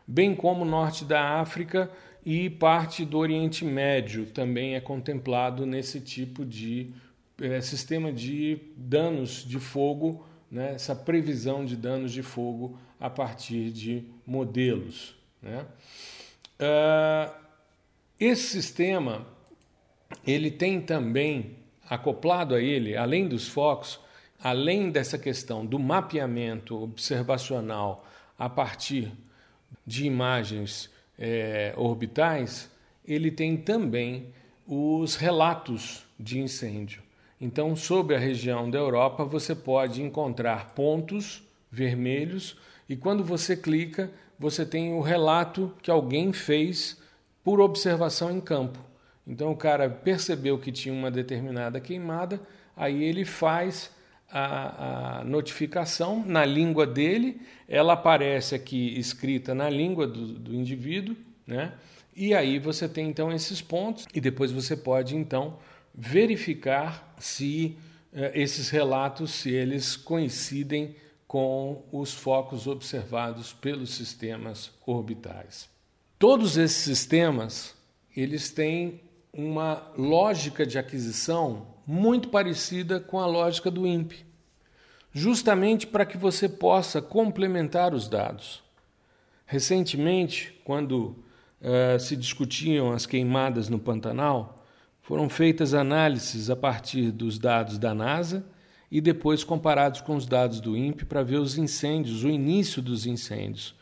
bem 0.06 0.36
como 0.36 0.62
o 0.62 0.66
norte 0.66 1.04
da 1.04 1.40
África 1.40 1.90
e 2.26 2.50
parte 2.50 3.04
do 3.04 3.18
Oriente 3.18 3.66
Médio 3.66 4.26
também 4.28 4.76
é 4.76 4.80
contemplado 4.80 5.66
nesse 5.66 6.00
tipo 6.00 6.46
de 6.46 6.94
é, 7.40 7.60
sistema 7.62 8.12
de 8.12 8.60
danos 8.76 9.44
de 9.46 9.60
fogo, 9.60 10.26
né? 10.50 10.74
essa 10.76 10.96
previsão 10.96 11.66
de 11.66 11.76
danos 11.76 12.12
de 12.12 12.22
fogo 12.22 12.78
a 13.00 13.10
partir 13.10 13.72
de 13.72 14.04
modelos. 14.26 15.16
Né? 15.42 15.66
Uh, 16.60 17.34
esse 18.20 18.44
sistema 18.44 19.26
ele 20.26 20.52
tem 20.52 20.80
também 20.80 21.56
acoplado 21.90 22.54
a 22.54 22.62
ele, 22.62 22.96
além 22.96 23.28
dos 23.28 23.48
focos, 23.48 24.00
além 24.40 24.92
dessa 24.92 25.18
questão 25.18 25.66
do 25.66 25.80
mapeamento 25.80 26.82
observacional 26.82 28.08
a 28.38 28.48
partir 28.48 29.12
de 29.86 30.06
imagens 30.06 30.90
é, 31.22 31.72
orbitais, 31.78 32.68
ele 33.06 33.30
tem 33.30 33.56
também 33.56 34.34
os 34.68 35.16
relatos 35.16 36.04
de 36.20 36.40
incêndio. 36.40 37.04
Então, 37.40 37.76
sobre 37.76 38.16
a 38.16 38.20
região 38.20 38.70
da 38.70 38.80
Europa, 38.80 39.24
você 39.24 39.54
pode 39.54 40.02
encontrar 40.02 40.74
pontos 40.74 41.44
vermelhos 41.72 42.58
e 42.90 42.96
quando 42.96 43.24
você 43.24 43.56
clica, 43.56 44.12
você 44.38 44.66
tem 44.66 44.94
o 44.94 45.02
relato 45.02 45.74
que 45.82 45.92
alguém 45.92 46.34
fez 46.34 47.00
por 47.44 47.62
observação 47.62 48.32
em 48.32 48.42
campo. 48.42 48.80
Então 49.26 49.52
o 49.52 49.56
cara 49.56 49.90
percebeu 49.90 50.58
que 50.58 50.72
tinha 50.72 50.94
uma 50.94 51.12
determinada 51.12 51.80
queimada, 51.80 52.42
aí 52.76 53.04
ele 53.04 53.24
faz 53.24 53.92
a, 54.32 55.20
a, 55.20 55.24
notificação 55.24 56.24
na 56.26 56.46
língua 56.46 56.88
dele, 56.88 57.42
ela 57.68 57.94
aparece 57.94 58.56
aqui 58.56 58.98
escrita 58.98 59.54
na 59.54 59.70
língua 59.70 60.08
do, 60.08 60.28
do 60.34 60.56
indivíduo, 60.56 61.16
né? 61.46 61.74
E 62.16 62.34
aí 62.34 62.60
você 62.60 62.90
tem 62.90 63.10
então 63.10 63.32
esses 63.32 63.62
pontos 63.62 64.06
e 64.14 64.20
depois 64.20 64.52
você 64.52 64.76
pode 64.76 65.16
então 65.16 65.58
verificar 65.94 67.16
se 67.18 67.78
eh, 68.14 68.32
esses 68.36 68.70
relatos 68.70 69.32
se 69.32 69.52
eles 69.52 69.96
coincidem 69.96 70.96
com 71.28 71.86
os 71.92 72.14
focos 72.14 72.68
observados 72.68 73.54
pelos 73.54 73.92
sistemas 73.92 74.72
orbitais. 74.86 75.70
Todos 76.20 76.58
esses 76.58 76.84
sistemas, 76.84 77.74
eles 78.16 78.52
têm 78.52 79.00
uma 79.34 79.92
lógica 79.98 80.66
de 80.66 80.78
aquisição 80.78 81.68
muito 81.88 82.30
parecida 82.30 83.00
com 83.00 83.20
a 83.20 83.26
lógica 83.26 83.72
do 83.72 83.88
INPE, 83.88 84.26
justamente 85.14 85.88
para 85.88 86.06
que 86.06 86.18
você 86.18 86.50
possa 86.50 87.02
complementar 87.02 87.94
os 87.94 88.08
dados. 88.08 88.64
Recentemente, 89.46 90.60
quando 90.64 91.16
uh, 91.62 92.00
se 92.00 92.16
discutiam 92.16 92.92
as 92.92 93.06
queimadas 93.06 93.70
no 93.70 93.80
Pantanal, 93.80 94.66
foram 95.02 95.30
feitas 95.30 95.74
análises 95.74 96.50
a 96.50 96.56
partir 96.56 97.12
dos 97.12 97.38
dados 97.40 97.78
da 97.78 97.94
NASA 97.94 98.46
e 98.90 99.02
depois 99.02 99.44
comparados 99.44 100.02
com 100.02 100.16
os 100.16 100.26
dados 100.26 100.60
do 100.60 100.78
INPE 100.78 101.06
para 101.06 101.24
ver 101.24 101.38
os 101.38 101.58
incêndios, 101.58 102.24
o 102.24 102.30
início 102.30 102.82
dos 102.82 103.06
incêndios, 103.06 103.76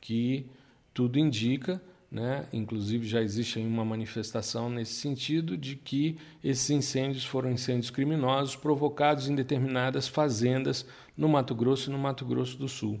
que 0.00 0.46
tudo 0.92 1.18
indica 1.18 1.80
né? 2.10 2.46
Inclusive 2.52 3.06
já 3.06 3.20
existe 3.20 3.58
uma 3.58 3.84
manifestação 3.84 4.70
nesse 4.70 4.94
sentido 4.94 5.56
de 5.56 5.76
que 5.76 6.16
esses 6.42 6.70
incêndios 6.70 7.24
foram 7.24 7.50
incêndios 7.50 7.90
criminosos 7.90 8.56
provocados 8.56 9.28
em 9.28 9.34
determinadas 9.34 10.06
fazendas 10.06 10.86
no 11.16 11.28
Mato 11.28 11.54
Grosso 11.54 11.90
e 11.90 11.92
no 11.92 11.98
Mato 11.98 12.24
Grosso 12.24 12.56
do 12.56 12.68
Sul. 12.68 13.00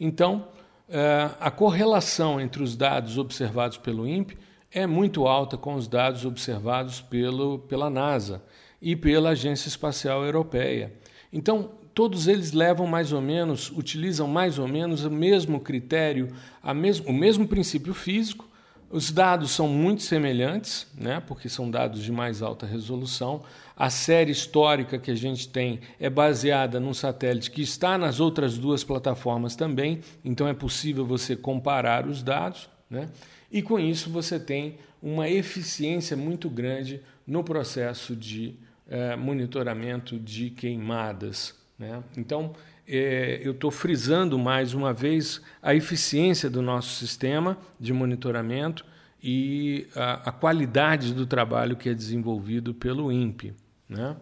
Então, 0.00 0.48
eh, 0.88 1.30
a 1.38 1.50
correlação 1.50 2.40
entre 2.40 2.62
os 2.62 2.76
dados 2.76 3.18
observados 3.18 3.76
pelo 3.76 4.06
INPE 4.06 4.38
é 4.70 4.86
muito 4.86 5.26
alta 5.26 5.56
com 5.56 5.74
os 5.74 5.88
dados 5.88 6.24
observados 6.24 7.00
pelo, 7.00 7.58
pela 7.60 7.90
NASA 7.90 8.42
e 8.80 8.94
pela 8.94 9.30
Agência 9.30 9.68
Espacial 9.68 10.24
Europeia. 10.24 10.92
Então, 11.32 11.72
todos 11.98 12.28
eles 12.28 12.52
levam 12.52 12.86
mais 12.86 13.12
ou 13.12 13.20
menos, 13.20 13.72
utilizam 13.72 14.28
mais 14.28 14.56
ou 14.56 14.68
menos 14.68 15.04
o 15.04 15.10
mesmo 15.10 15.58
critério, 15.58 16.28
mes 16.76 17.00
o 17.00 17.12
mesmo 17.12 17.48
princípio 17.48 17.92
físico. 17.92 18.48
Os 18.88 19.10
dados 19.10 19.50
são 19.50 19.66
muito 19.66 20.04
semelhantes, 20.04 20.86
né, 20.96 21.20
porque 21.26 21.48
são 21.48 21.68
dados 21.68 22.00
de 22.00 22.12
mais 22.12 22.40
alta 22.40 22.64
resolução. 22.66 23.42
A 23.76 23.90
série 23.90 24.30
histórica 24.30 24.96
que 24.96 25.10
a 25.10 25.14
gente 25.16 25.48
tem 25.48 25.80
é 25.98 26.08
baseada 26.08 26.78
num 26.78 26.94
satélite 26.94 27.50
que 27.50 27.62
está 27.62 27.98
nas 27.98 28.20
outras 28.20 28.56
duas 28.56 28.84
plataformas 28.84 29.56
também, 29.56 29.98
então 30.24 30.46
é 30.46 30.54
possível 30.54 31.04
você 31.04 31.34
comparar 31.34 32.06
os 32.06 32.22
dados, 32.22 32.70
né? 32.88 33.08
E 33.50 33.60
com 33.60 33.76
isso 33.76 34.08
você 34.08 34.38
tem 34.38 34.78
uma 35.02 35.28
eficiência 35.28 36.16
muito 36.16 36.48
grande 36.48 37.00
no 37.26 37.42
processo 37.42 38.14
de 38.14 38.54
eh, 38.88 39.16
monitoramento 39.16 40.16
de 40.16 40.50
queimadas 40.50 41.57
né? 41.78 42.02
Então, 42.16 42.54
é, 42.86 43.40
eu 43.42 43.52
estou 43.52 43.70
frisando 43.70 44.38
mais 44.38 44.74
uma 44.74 44.92
vez 44.92 45.40
a 45.62 45.74
eficiência 45.74 46.50
do 46.50 46.60
nosso 46.60 46.94
sistema 46.96 47.56
de 47.78 47.92
monitoramento 47.92 48.84
e 49.22 49.86
a, 49.94 50.30
a 50.30 50.32
qualidade 50.32 51.12
do 51.12 51.26
trabalho 51.26 51.76
que 51.76 51.88
é 51.88 51.94
desenvolvido 51.94 52.74
pelo 52.74 53.12
INPE. 53.12 53.54
Né? 53.88 54.16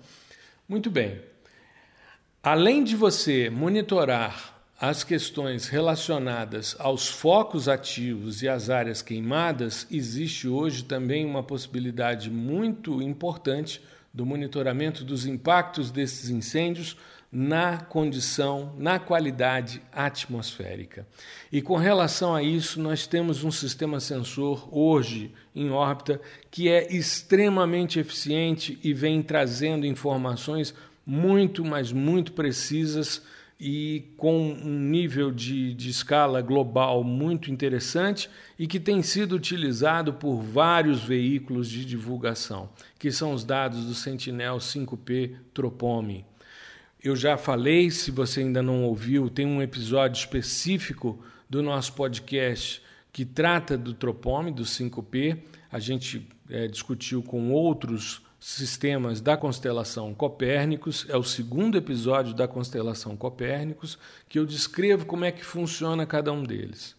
Muito 0.69 0.90
bem. 0.90 1.21
Além 2.42 2.84
de 2.84 2.95
você 2.95 3.49
monitorar 3.50 4.54
as 4.78 5.02
questões 5.02 5.69
relacionadas 5.69 6.76
aos 6.78 7.08
focos 7.08 7.66
ativos 7.69 8.42
e 8.42 8.49
às 8.49 8.69
áreas 8.69 9.00
queimadas, 9.00 9.86
existe 9.90 10.47
hoje 10.47 10.84
também 10.84 11.25
uma 11.25 11.42
possibilidade 11.42 12.30
muito 12.30 13.00
importante 13.00 13.80
do 14.12 14.26
monitoramento 14.26 15.02
dos 15.02 15.25
impactos 15.25 15.90
desses 15.90 16.28
incêndios 16.30 16.97
na 17.38 17.76
condição, 17.76 18.72
na 18.78 18.99
qualidade 18.99 19.82
atmosférica. 19.92 21.06
E 21.52 21.60
com 21.60 21.76
relação 21.76 22.34
a 22.34 22.42
isso, 22.42 22.80
nós 22.80 23.06
temos 23.06 23.44
um 23.44 23.50
sistema 23.50 24.00
sensor 24.00 24.66
hoje 24.75 25.34
em 25.54 25.68
órbita 25.68 26.18
que 26.50 26.70
é 26.70 26.90
extremamente 26.90 27.99
eficiente 27.99 28.78
e 28.82 28.94
vem 28.94 29.22
trazendo 29.22 29.84
informações 29.84 30.75
muito, 31.04 31.62
mas 31.62 31.92
muito 31.92 32.32
precisas 32.32 33.20
e 33.60 34.04
com 34.16 34.52
um 34.52 34.78
nível 34.80 35.30
de, 35.30 35.75
de 35.75 35.90
escala 35.90 36.40
global 36.40 37.04
muito 37.04 37.50
interessante 37.50 38.30
e 38.58 38.66
que 38.66 38.80
tem 38.80 39.02
sido 39.02 39.36
utilizado 39.36 40.14
por 40.14 40.40
vários 40.40 41.04
veículos 41.04 41.68
de 41.68 41.84
divulgação, 41.84 42.70
que 42.99 43.12
são 43.12 43.34
os 43.34 43.44
dados 43.44 43.84
do 43.84 43.94
Sentinel 43.94 44.56
5P 44.56 45.34
Tropome. 45.52 46.25
Eu 47.06 47.14
já 47.14 47.38
falei, 47.38 47.88
se 47.88 48.10
você 48.10 48.40
ainda 48.40 48.60
não 48.60 48.82
ouviu, 48.82 49.30
tem 49.30 49.47
um 49.47 49.62
episódio 49.62 50.19
específico 50.19 51.25
do 51.49 51.62
nosso 51.62 51.92
podcast 51.92 52.82
que 53.12 53.25
trata 53.25 53.78
do 53.78 53.95
tropome, 53.95 54.50
do 54.50 54.64
5P. 54.64 55.38
A 55.71 55.78
gente 55.78 56.26
é, 56.50 56.66
discutiu 56.66 57.23
com 57.23 57.52
outros 57.52 58.23
sistemas 58.40 59.21
da 59.21 59.36
constelação 59.36 60.12
Copérnicos. 60.12 61.06
É 61.08 61.16
o 61.16 61.23
segundo 61.23 61.78
episódio 61.78 62.34
da 62.34 62.49
constelação 62.49 63.16
Copérnicos 63.16 63.97
que 64.28 64.36
eu 64.36 64.45
descrevo 64.45 65.06
como 65.06 65.25
é 65.25 65.30
que 65.30 65.45
funciona 65.45 66.04
cada 66.06 66.32
um 66.32 66.42
deles. 66.42 66.97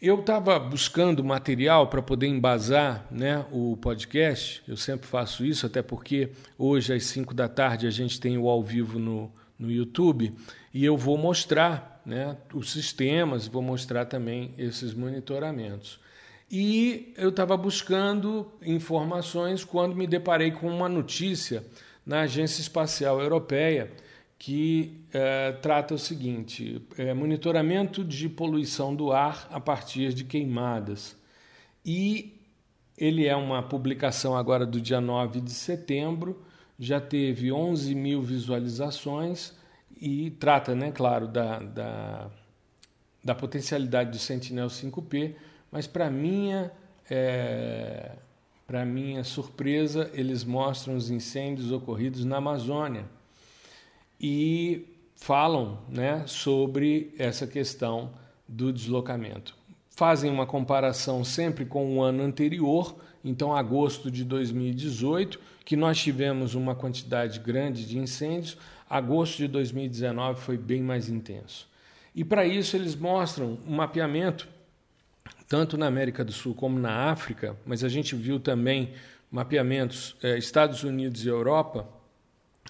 Eu 0.00 0.20
estava 0.20 0.56
buscando 0.60 1.24
material 1.24 1.88
para 1.88 2.00
poder 2.00 2.28
embasar 2.28 3.04
né, 3.10 3.44
o 3.50 3.76
podcast, 3.76 4.62
eu 4.68 4.76
sempre 4.76 5.08
faço 5.08 5.44
isso, 5.44 5.66
até 5.66 5.82
porque 5.82 6.30
hoje 6.56 6.94
às 6.94 7.02
5 7.06 7.34
da 7.34 7.48
tarde 7.48 7.84
a 7.84 7.90
gente 7.90 8.20
tem 8.20 8.38
o 8.38 8.48
ao 8.48 8.62
vivo 8.62 8.96
no, 8.96 9.28
no 9.58 9.68
YouTube 9.68 10.32
e 10.72 10.84
eu 10.84 10.96
vou 10.96 11.18
mostrar 11.18 12.00
né, 12.06 12.36
os 12.54 12.70
sistemas, 12.70 13.48
vou 13.48 13.60
mostrar 13.60 14.04
também 14.04 14.54
esses 14.56 14.94
monitoramentos. 14.94 15.98
E 16.48 17.12
eu 17.16 17.30
estava 17.30 17.56
buscando 17.56 18.46
informações 18.62 19.64
quando 19.64 19.96
me 19.96 20.06
deparei 20.06 20.52
com 20.52 20.68
uma 20.68 20.88
notícia 20.88 21.66
na 22.06 22.20
Agência 22.20 22.60
Espacial 22.60 23.20
Europeia 23.20 23.90
que 24.38 25.04
é, 25.12 25.52
trata 25.52 25.94
o 25.94 25.98
seguinte: 25.98 26.80
é, 26.96 27.12
monitoramento 27.12 28.04
de 28.04 28.28
poluição 28.28 28.94
do 28.94 29.12
ar 29.12 29.48
a 29.50 29.58
partir 29.58 30.14
de 30.14 30.24
queimadas. 30.24 31.16
E 31.84 32.40
ele 32.96 33.26
é 33.26 33.34
uma 33.34 33.62
publicação 33.62 34.36
agora 34.36 34.64
do 34.64 34.80
dia 34.80 35.00
9 35.00 35.40
de 35.40 35.52
setembro, 35.52 36.44
já 36.78 37.00
teve 37.00 37.50
11 37.50 37.94
mil 37.94 38.22
visualizações 38.22 39.54
e 40.00 40.30
trata, 40.32 40.74
né, 40.74 40.92
claro, 40.92 41.26
da, 41.26 41.58
da, 41.58 42.30
da 43.24 43.34
potencialidade 43.34 44.10
do 44.10 44.18
Sentinel 44.18 44.68
5P, 44.68 45.34
mas 45.70 45.86
para 45.86 46.10
minha. 46.10 46.70
É, 47.10 48.12
para 48.66 48.84
minha 48.84 49.24
surpresa, 49.24 50.10
eles 50.12 50.44
mostram 50.44 50.94
os 50.94 51.08
incêndios 51.10 51.72
ocorridos 51.72 52.26
na 52.26 52.36
Amazônia 52.36 53.06
e 54.20 54.86
falam 55.16 55.78
né, 55.88 56.24
sobre 56.26 57.14
essa 57.18 57.46
questão 57.46 58.12
do 58.46 58.72
deslocamento. 58.72 59.54
Fazem 59.90 60.30
uma 60.30 60.46
comparação 60.46 61.24
sempre 61.24 61.64
com 61.64 61.96
o 61.96 62.02
ano 62.02 62.22
anterior, 62.22 62.96
então 63.24 63.54
agosto 63.54 64.10
de 64.10 64.24
2018, 64.24 65.40
que 65.64 65.76
nós 65.76 65.98
tivemos 65.98 66.54
uma 66.54 66.74
quantidade 66.74 67.40
grande 67.40 67.84
de 67.84 67.98
incêndios, 67.98 68.56
agosto 68.88 69.38
de 69.38 69.48
2019 69.48 70.40
foi 70.40 70.56
bem 70.56 70.80
mais 70.80 71.08
intenso. 71.08 71.68
E 72.14 72.24
para 72.24 72.46
isso 72.46 72.76
eles 72.76 72.96
mostram 72.96 73.58
um 73.66 73.74
mapeamento, 73.74 74.48
tanto 75.48 75.76
na 75.76 75.86
América 75.86 76.24
do 76.24 76.32
Sul 76.32 76.54
como 76.54 76.78
na 76.78 77.10
África, 77.10 77.56
mas 77.66 77.84
a 77.84 77.88
gente 77.88 78.14
viu 78.14 78.40
também 78.40 78.92
mapeamentos 79.30 80.16
eh, 80.22 80.38
Estados 80.38 80.84
Unidos 80.84 81.24
e 81.24 81.28
Europa, 81.28 81.86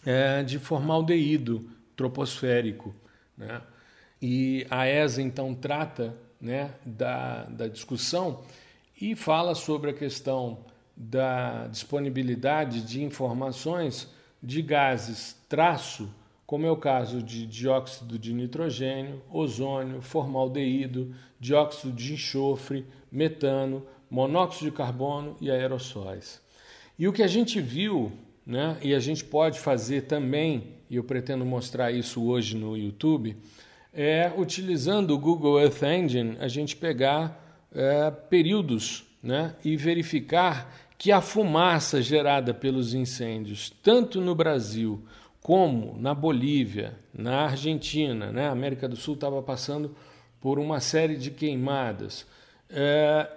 é, 0.05 0.43
de 0.43 0.59
formaldeído 0.59 1.69
troposférico. 1.97 2.95
Né? 3.37 3.61
E 4.21 4.67
a 4.71 4.87
ESA, 4.89 5.23
então, 5.23 5.55
trata 5.55 6.15
né, 6.41 6.73
da, 6.85 7.45
da 7.45 7.69
discussão 7.69 8.43
e 9.01 9.15
fala 9.15 9.55
sobre 9.55 9.91
a 9.91 9.95
questão 9.95 10.59
da 10.97 11.69
disponibilidade 11.69 12.83
de 12.83 13.03
informações 13.03 14.09
de 14.43 14.63
gases 14.63 15.37
traço, 15.49 16.13
como 16.45 16.67
é 16.67 16.71
o 16.71 16.77
caso 16.77 17.23
de 17.23 17.47
dióxido 17.47 18.19
de 18.19 18.33
nitrogênio, 18.33 19.23
ozônio, 19.31 20.01
formaldeído, 20.01 21.15
dióxido 21.39 21.93
de 21.93 22.15
enxofre, 22.15 22.87
metano, 23.13 23.87
monóxido 24.11 24.71
de 24.71 24.77
carbono 24.77 25.37
e 25.41 25.51
aerossóis. 25.51 26.41
E 26.99 27.07
o 27.07 27.13
que 27.13 27.23
a 27.23 27.29
gente 27.29 27.61
viu, 27.61 28.13
né, 28.49 28.79
e 28.81 28.95
a 28.95 28.99
gente 28.99 29.23
pode 29.23 29.61
fazer 29.61 30.05
também, 30.07 30.77
e 30.89 30.97
eu 30.97 31.05
pretendo 31.05 31.45
mostrar 31.45 31.93
isso 31.93 32.25
hoje 32.25 32.57
no 32.57 32.75
YouTube, 32.75 33.37
é 33.93 34.33
utilizando 34.35 35.11
o 35.11 35.19
Google 35.19 35.61
Earth 35.61 35.83
Engine, 35.83 36.39
a 36.41 36.49
gente 36.49 36.75
pegar 36.75 37.69
é, 37.71 38.11
períodos 38.11 39.05
né, 39.23 39.55
e 39.63 39.77
verificar 39.77 40.75
que 40.97 41.13
a 41.13 41.21
fumaça 41.21 42.01
gerada 42.01 42.55
pelos 42.55 42.95
incêndios, 42.95 43.71
tanto 43.83 44.19
no 44.19 44.35
Brasil 44.35 45.05
como 45.43 45.99
na 46.01 46.15
Bolívia, 46.15 46.99
na 47.13 47.43
Argentina, 47.43 48.33
né, 48.33 48.49
a 48.49 48.53
América 48.53 48.89
do 48.89 48.97
Sul 48.97 49.13
estava 49.13 49.43
passando 49.43 49.95
por 50.41 50.59
uma 50.59 50.81
série 50.81 51.17
de 51.17 51.31
queimadas. 51.31 52.27
É, 52.71 53.31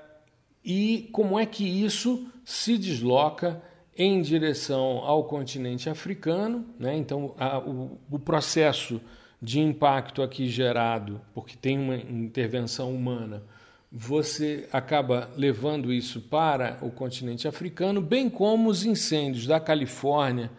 e 0.63 1.09
como 1.11 1.37
é 1.37 1.45
que 1.45 1.65
isso 1.65 2.25
se 2.45 2.77
desloca 2.77 3.61
em 4.01 4.21
direção 4.21 4.99
ao 4.99 5.25
continente 5.25 5.89
africano? 5.89 6.65
Né? 6.79 6.97
Então, 6.97 7.35
a, 7.37 7.59
o, 7.59 7.99
o 8.09 8.17
processo 8.17 8.99
de 9.41 9.59
impacto 9.59 10.21
aqui 10.21 10.47
gerado, 10.47 11.21
porque 11.33 11.55
tem 11.55 11.77
uma 11.77 11.95
intervenção 11.95 12.93
humana, 12.93 13.43
você 13.91 14.67
acaba 14.71 15.29
levando 15.35 15.91
isso 15.91 16.21
para 16.21 16.77
o 16.81 16.89
continente 16.89 17.47
africano, 17.47 18.01
bem 18.01 18.29
como 18.29 18.69
os 18.69 18.85
incêndios 18.85 19.45
da 19.45 19.59
Califórnia 19.59 20.49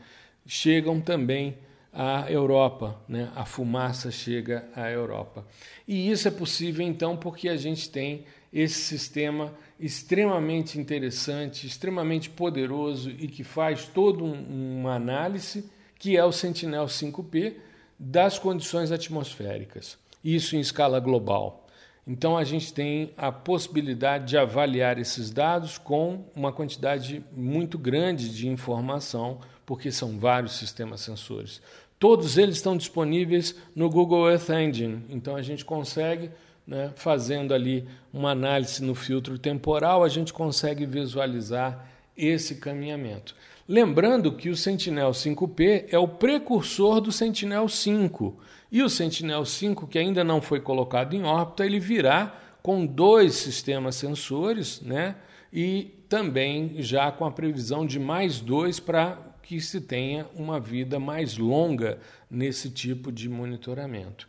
chegam 0.46 1.00
também 1.00 1.56
à 1.92 2.30
Europa, 2.30 3.00
né? 3.08 3.30
a 3.34 3.44
fumaça 3.44 4.10
chega 4.10 4.68
à 4.74 4.90
Europa. 4.90 5.44
E 5.86 6.10
isso 6.10 6.28
é 6.28 6.30
possível 6.30 6.86
então 6.86 7.16
porque 7.16 7.48
a 7.48 7.56
gente 7.56 7.90
tem 7.90 8.24
esse 8.52 8.80
sistema 8.80 9.54
extremamente 9.80 10.78
interessante, 10.78 11.66
extremamente 11.66 12.28
poderoso 12.28 13.10
e 13.10 13.26
que 13.26 13.42
faz 13.42 13.86
toda 13.86 14.22
um, 14.22 14.80
uma 14.80 14.94
análise, 14.94 15.68
que 15.98 16.16
é 16.16 16.24
o 16.24 16.32
Sentinel 16.32 16.86
5P, 16.86 17.54
das 17.98 18.38
condições 18.38 18.92
atmosféricas. 18.92 19.96
Isso 20.22 20.56
em 20.56 20.60
escala 20.60 21.00
global. 21.00 21.62
Então 22.06 22.36
a 22.36 22.42
gente 22.42 22.72
tem 22.72 23.12
a 23.16 23.30
possibilidade 23.30 24.26
de 24.26 24.36
avaliar 24.36 24.98
esses 24.98 25.30
dados 25.30 25.78
com 25.78 26.24
uma 26.34 26.52
quantidade 26.52 27.24
muito 27.32 27.78
grande 27.78 28.28
de 28.28 28.48
informação, 28.48 29.38
porque 29.64 29.92
são 29.92 30.18
vários 30.18 30.54
sistemas 30.54 31.00
sensores. 31.00 31.62
Todos 31.98 32.36
eles 32.36 32.56
estão 32.56 32.76
disponíveis 32.76 33.54
no 33.76 33.88
Google 33.88 34.28
Earth 34.28 34.50
Engine, 34.50 35.04
então 35.08 35.36
a 35.36 35.42
gente 35.42 35.64
consegue, 35.64 36.30
né, 36.66 36.92
fazendo 36.94 37.52
ali 37.52 37.86
uma 38.12 38.30
análise 38.30 38.82
no 38.82 38.94
filtro 38.94 39.38
temporal, 39.38 40.04
a 40.04 40.08
gente 40.08 40.32
consegue 40.32 40.86
visualizar 40.86 41.88
esse 42.16 42.56
caminhamento. 42.56 43.34
Lembrando 43.68 44.32
que 44.32 44.48
o 44.48 44.56
Sentinel 44.56 45.10
5P 45.10 45.86
é 45.90 45.98
o 45.98 46.08
precursor 46.08 47.00
do 47.00 47.12
Sentinel 47.12 47.68
5. 47.68 48.36
E 48.70 48.82
o 48.82 48.88
Sentinel 48.88 49.44
5, 49.44 49.86
que 49.86 49.98
ainda 49.98 50.24
não 50.24 50.40
foi 50.40 50.60
colocado 50.60 51.14
em 51.14 51.24
órbita, 51.24 51.64
ele 51.64 51.78
virá 51.78 52.38
com 52.62 52.84
dois 52.84 53.34
sistemas 53.34 53.96
sensores, 53.96 54.80
né? 54.80 55.16
E 55.52 55.94
também 56.08 56.76
já 56.82 57.10
com 57.10 57.24
a 57.24 57.30
previsão 57.30 57.86
de 57.86 57.98
mais 57.98 58.40
dois 58.40 58.78
para 58.78 59.18
que 59.42 59.60
se 59.60 59.80
tenha 59.80 60.26
uma 60.34 60.58
vida 60.58 60.98
mais 60.98 61.36
longa 61.36 61.98
nesse 62.30 62.70
tipo 62.70 63.12
de 63.12 63.28
monitoramento. 63.28 64.28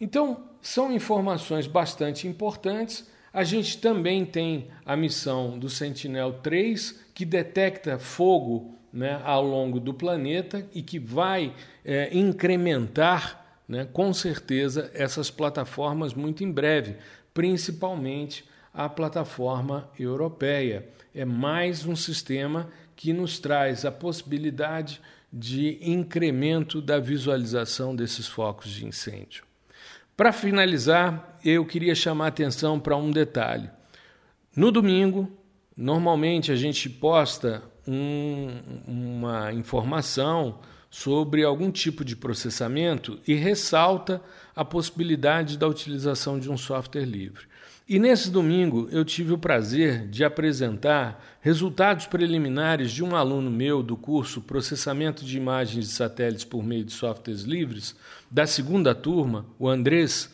Então, 0.00 0.44
são 0.62 0.92
informações 0.92 1.66
bastante 1.66 2.26
importantes. 2.26 3.08
A 3.32 3.44
gente 3.44 3.78
também 3.78 4.24
tem 4.24 4.68
a 4.84 4.96
missão 4.96 5.58
do 5.58 5.68
Sentinel 5.68 6.34
3, 6.42 7.04
que 7.14 7.24
detecta 7.24 7.98
fogo 7.98 8.74
né, 8.92 9.20
ao 9.24 9.44
longo 9.44 9.78
do 9.78 9.94
planeta 9.94 10.66
e 10.74 10.82
que 10.82 10.98
vai 10.98 11.54
é, 11.84 12.16
incrementar, 12.16 13.60
né, 13.68 13.86
com 13.92 14.12
certeza, 14.12 14.90
essas 14.94 15.30
plataformas 15.30 16.14
muito 16.14 16.42
em 16.42 16.50
breve, 16.50 16.96
principalmente 17.32 18.44
a 18.72 18.88
plataforma 18.88 19.88
europeia. 19.98 20.88
É 21.14 21.24
mais 21.24 21.84
um 21.84 21.94
sistema 21.94 22.70
que 22.96 23.12
nos 23.12 23.38
traz 23.38 23.84
a 23.84 23.92
possibilidade 23.92 25.00
de 25.32 25.78
incremento 25.80 26.82
da 26.82 26.98
visualização 26.98 27.94
desses 27.94 28.26
focos 28.26 28.70
de 28.70 28.84
incêndio. 28.84 29.49
Para 30.20 30.34
finalizar, 30.34 31.38
eu 31.42 31.64
queria 31.64 31.94
chamar 31.94 32.26
a 32.26 32.28
atenção 32.28 32.78
para 32.78 32.94
um 32.94 33.10
detalhe. 33.10 33.70
No 34.54 34.70
domingo, 34.70 35.34
Normalmente 35.80 36.52
a 36.52 36.56
gente 36.56 36.90
posta 36.90 37.62
um, 37.88 38.48
uma 38.86 39.50
informação 39.50 40.58
sobre 40.90 41.42
algum 41.42 41.70
tipo 41.70 42.04
de 42.04 42.14
processamento 42.14 43.18
e 43.26 43.32
ressalta 43.32 44.20
a 44.54 44.62
possibilidade 44.62 45.56
da 45.56 45.66
utilização 45.66 46.38
de 46.38 46.50
um 46.50 46.58
software 46.58 47.06
livre. 47.06 47.46
E 47.90 47.98
nesse 47.98 48.30
domingo 48.30 48.88
eu 48.92 49.04
tive 49.04 49.32
o 49.32 49.38
prazer 49.38 50.06
de 50.06 50.22
apresentar 50.22 51.20
resultados 51.40 52.06
preliminares 52.06 52.92
de 52.92 53.02
um 53.02 53.16
aluno 53.16 53.50
meu 53.50 53.82
do 53.82 53.96
curso 53.96 54.40
Processamento 54.40 55.24
de 55.24 55.36
Imagens 55.36 55.88
de 55.88 55.92
Satélites 55.94 56.44
por 56.44 56.62
meio 56.62 56.84
de 56.84 56.92
softwares 56.92 57.42
livres, 57.42 57.96
da 58.30 58.46
segunda 58.46 58.94
turma, 58.94 59.44
o 59.58 59.68
Andrés 59.68 60.32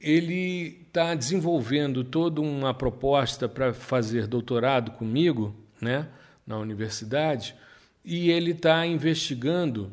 ele 0.00 0.86
está 0.86 1.14
desenvolvendo 1.14 2.02
toda 2.02 2.40
uma 2.40 2.72
proposta 2.72 3.46
para 3.46 3.74
fazer 3.74 4.26
doutorado 4.26 4.92
comigo, 4.92 5.54
né, 5.78 6.08
na 6.46 6.56
universidade, 6.56 7.54
e 8.02 8.30
ele 8.30 8.52
está 8.52 8.86
investigando 8.86 9.92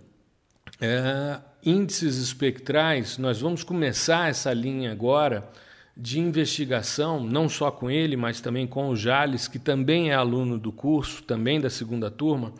é, 0.80 1.38
índices 1.66 2.16
espectrais. 2.16 3.18
Nós 3.18 3.42
vamos 3.42 3.62
começar 3.62 4.30
essa 4.30 4.54
linha 4.54 4.94
agora 4.94 5.52
de 5.96 6.20
investigação, 6.20 7.24
não 7.24 7.48
só 7.48 7.70
com 7.70 7.90
ele, 7.90 8.18
mas 8.18 8.42
também 8.42 8.66
com 8.66 8.90
o 8.90 8.96
Jales, 8.96 9.48
que 9.48 9.60
também 9.60 10.10
é 10.10 10.16
aluno 10.16 10.58
do 10.58 10.72
curso, 10.72 11.24
também 11.24 11.62
da 11.62 11.70
segunda 11.70 12.10
turma. 12.10 12.54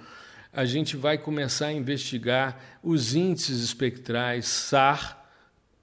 A 0.52 0.66
gente 0.66 0.96
vai 0.96 1.18
começar 1.18 1.68
a 1.68 1.74
investigar 1.74 2.60
os 2.84 3.16
índices 3.16 3.64
espectrais 3.64 4.46
SAR 4.46 5.26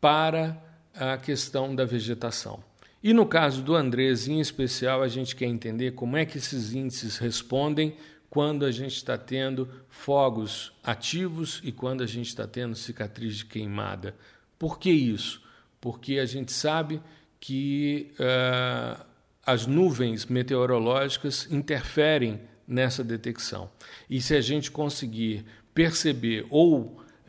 para 0.01 0.57
a 0.95 1.17
questão 1.17 1.75
da 1.75 1.85
vegetação. 1.85 2.63
E 3.03 3.13
no 3.13 3.27
caso 3.27 3.63
do 3.63 3.75
Andrés, 3.75 4.29
em 4.29 4.41
especial, 4.41 5.03
a 5.03 5.09
gente 5.09 5.35
quer 5.35 5.47
entender 5.47 5.93
como 5.93 6.17
é 6.17 6.25
que 6.25 6.39
esses 6.39 6.73
índices 6.73 7.17
respondem 7.19 7.97
quando 8.29 8.65
a 8.65 8.71
gente 8.71 8.95
está 8.95 9.19
tendo 9.19 9.69
fogos 9.89 10.73
ativos 10.85 11.61
e 11.65 11.73
quando 11.73 12.03
a 12.03 12.07
gente 12.07 12.29
está 12.29 12.47
tendo 12.47 12.77
cicatriz 12.77 13.39
de 13.39 13.47
queimada. 13.47 14.15
Por 14.59 14.79
que 14.79 14.91
isso? 14.91 15.43
Porque 15.81 16.19
a 16.19 16.27
gente 16.27 16.53
sabe 16.53 17.01
que 17.40 18.12
uh, 18.20 19.03
as 19.44 19.66
nuvens 19.66 20.26
meteorológicas 20.26 21.48
interferem 21.50 22.40
nessa 22.68 23.03
detecção. 23.03 23.70
E 24.09 24.20
se 24.20 24.35
a 24.37 24.40
gente 24.40 24.70
conseguir 24.70 25.44
perceber 25.74 26.46
ou 26.50 26.81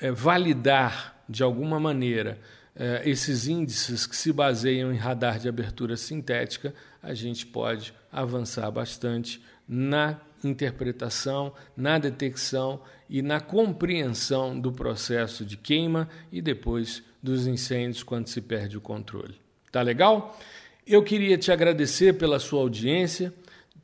uh, 0.01 0.13
validar 0.13 1.23
de 1.27 1.41
alguma 1.41 1.79
maneira 1.79 2.37
é, 2.75 3.01
esses 3.09 3.47
índices 3.47 4.05
que 4.05 4.15
se 4.15 4.31
baseiam 4.31 4.93
em 4.93 4.97
radar 4.97 5.39
de 5.39 5.49
abertura 5.49 5.97
sintética, 5.97 6.73
a 7.03 7.13
gente 7.13 7.45
pode 7.45 7.93
avançar 8.11 8.69
bastante 8.71 9.41
na 9.67 10.19
interpretação, 10.43 11.53
na 11.75 11.97
detecção 11.97 12.81
e 13.09 13.21
na 13.21 13.39
compreensão 13.39 14.59
do 14.59 14.71
processo 14.71 15.45
de 15.45 15.57
queima 15.57 16.07
e 16.31 16.41
depois 16.41 17.03
dos 17.21 17.45
incêndios 17.45 18.03
quando 18.03 18.27
se 18.27 18.41
perde 18.41 18.77
o 18.77 18.81
controle. 18.81 19.39
Tá 19.71 19.81
legal? 19.81 20.37
Eu 20.85 21.01
queria 21.03 21.37
te 21.37 21.51
agradecer 21.51 22.17
pela 22.17 22.39
sua 22.39 22.61
audiência, 22.61 23.33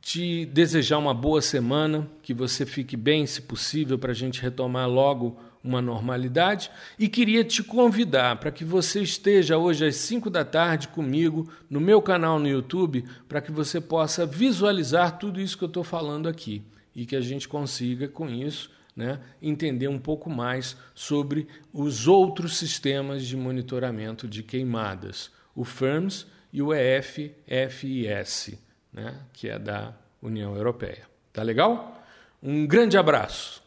te 0.00 0.44
desejar 0.46 0.98
uma 0.98 1.14
boa 1.14 1.40
semana, 1.40 2.08
que 2.22 2.34
você 2.34 2.66
fique 2.66 2.96
bem, 2.96 3.26
se 3.26 3.40
possível, 3.40 3.98
para 3.98 4.12
a 4.12 4.14
gente 4.14 4.42
retomar 4.42 4.88
logo 4.88 5.38
uma 5.62 5.80
normalidade. 5.80 6.70
E 6.98 7.08
queria 7.08 7.42
te 7.42 7.62
convidar 7.62 8.36
para 8.36 8.50
que 8.50 8.64
você 8.64 9.00
esteja 9.02 9.56
hoje 9.56 9.86
às 9.86 9.96
5 9.96 10.28
da 10.28 10.44
tarde 10.44 10.88
comigo 10.88 11.50
no 11.68 11.80
meu 11.80 12.02
canal 12.02 12.38
no 12.38 12.48
YouTube 12.48 13.04
para 13.28 13.40
que 13.40 13.50
você 13.50 13.80
possa 13.80 14.26
visualizar 14.26 15.18
tudo 15.18 15.40
isso 15.40 15.56
que 15.56 15.64
eu 15.64 15.68
estou 15.68 15.84
falando 15.84 16.28
aqui. 16.28 16.62
E 16.94 17.06
que 17.06 17.16
a 17.16 17.20
gente 17.20 17.48
consiga 17.48 18.08
com 18.08 18.28
isso 18.28 18.70
né, 18.98 19.20
entender 19.40 19.86
um 19.86 19.98
pouco 19.98 20.28
mais 20.28 20.76
sobre 20.92 21.46
os 21.72 22.08
outros 22.08 22.56
sistemas 22.56 23.24
de 23.24 23.36
monitoramento 23.36 24.26
de 24.26 24.42
queimadas, 24.42 25.30
o 25.58 25.64
FIRMS 25.64 26.24
e 26.52 26.62
o 26.62 26.72
EFFIS, 26.72 28.56
né, 28.92 29.20
que 29.32 29.48
é 29.48 29.58
da 29.58 29.92
União 30.22 30.54
Europeia. 30.54 31.02
Tá 31.32 31.42
legal? 31.42 32.00
Um 32.40 32.64
grande 32.64 32.96
abraço. 32.96 33.60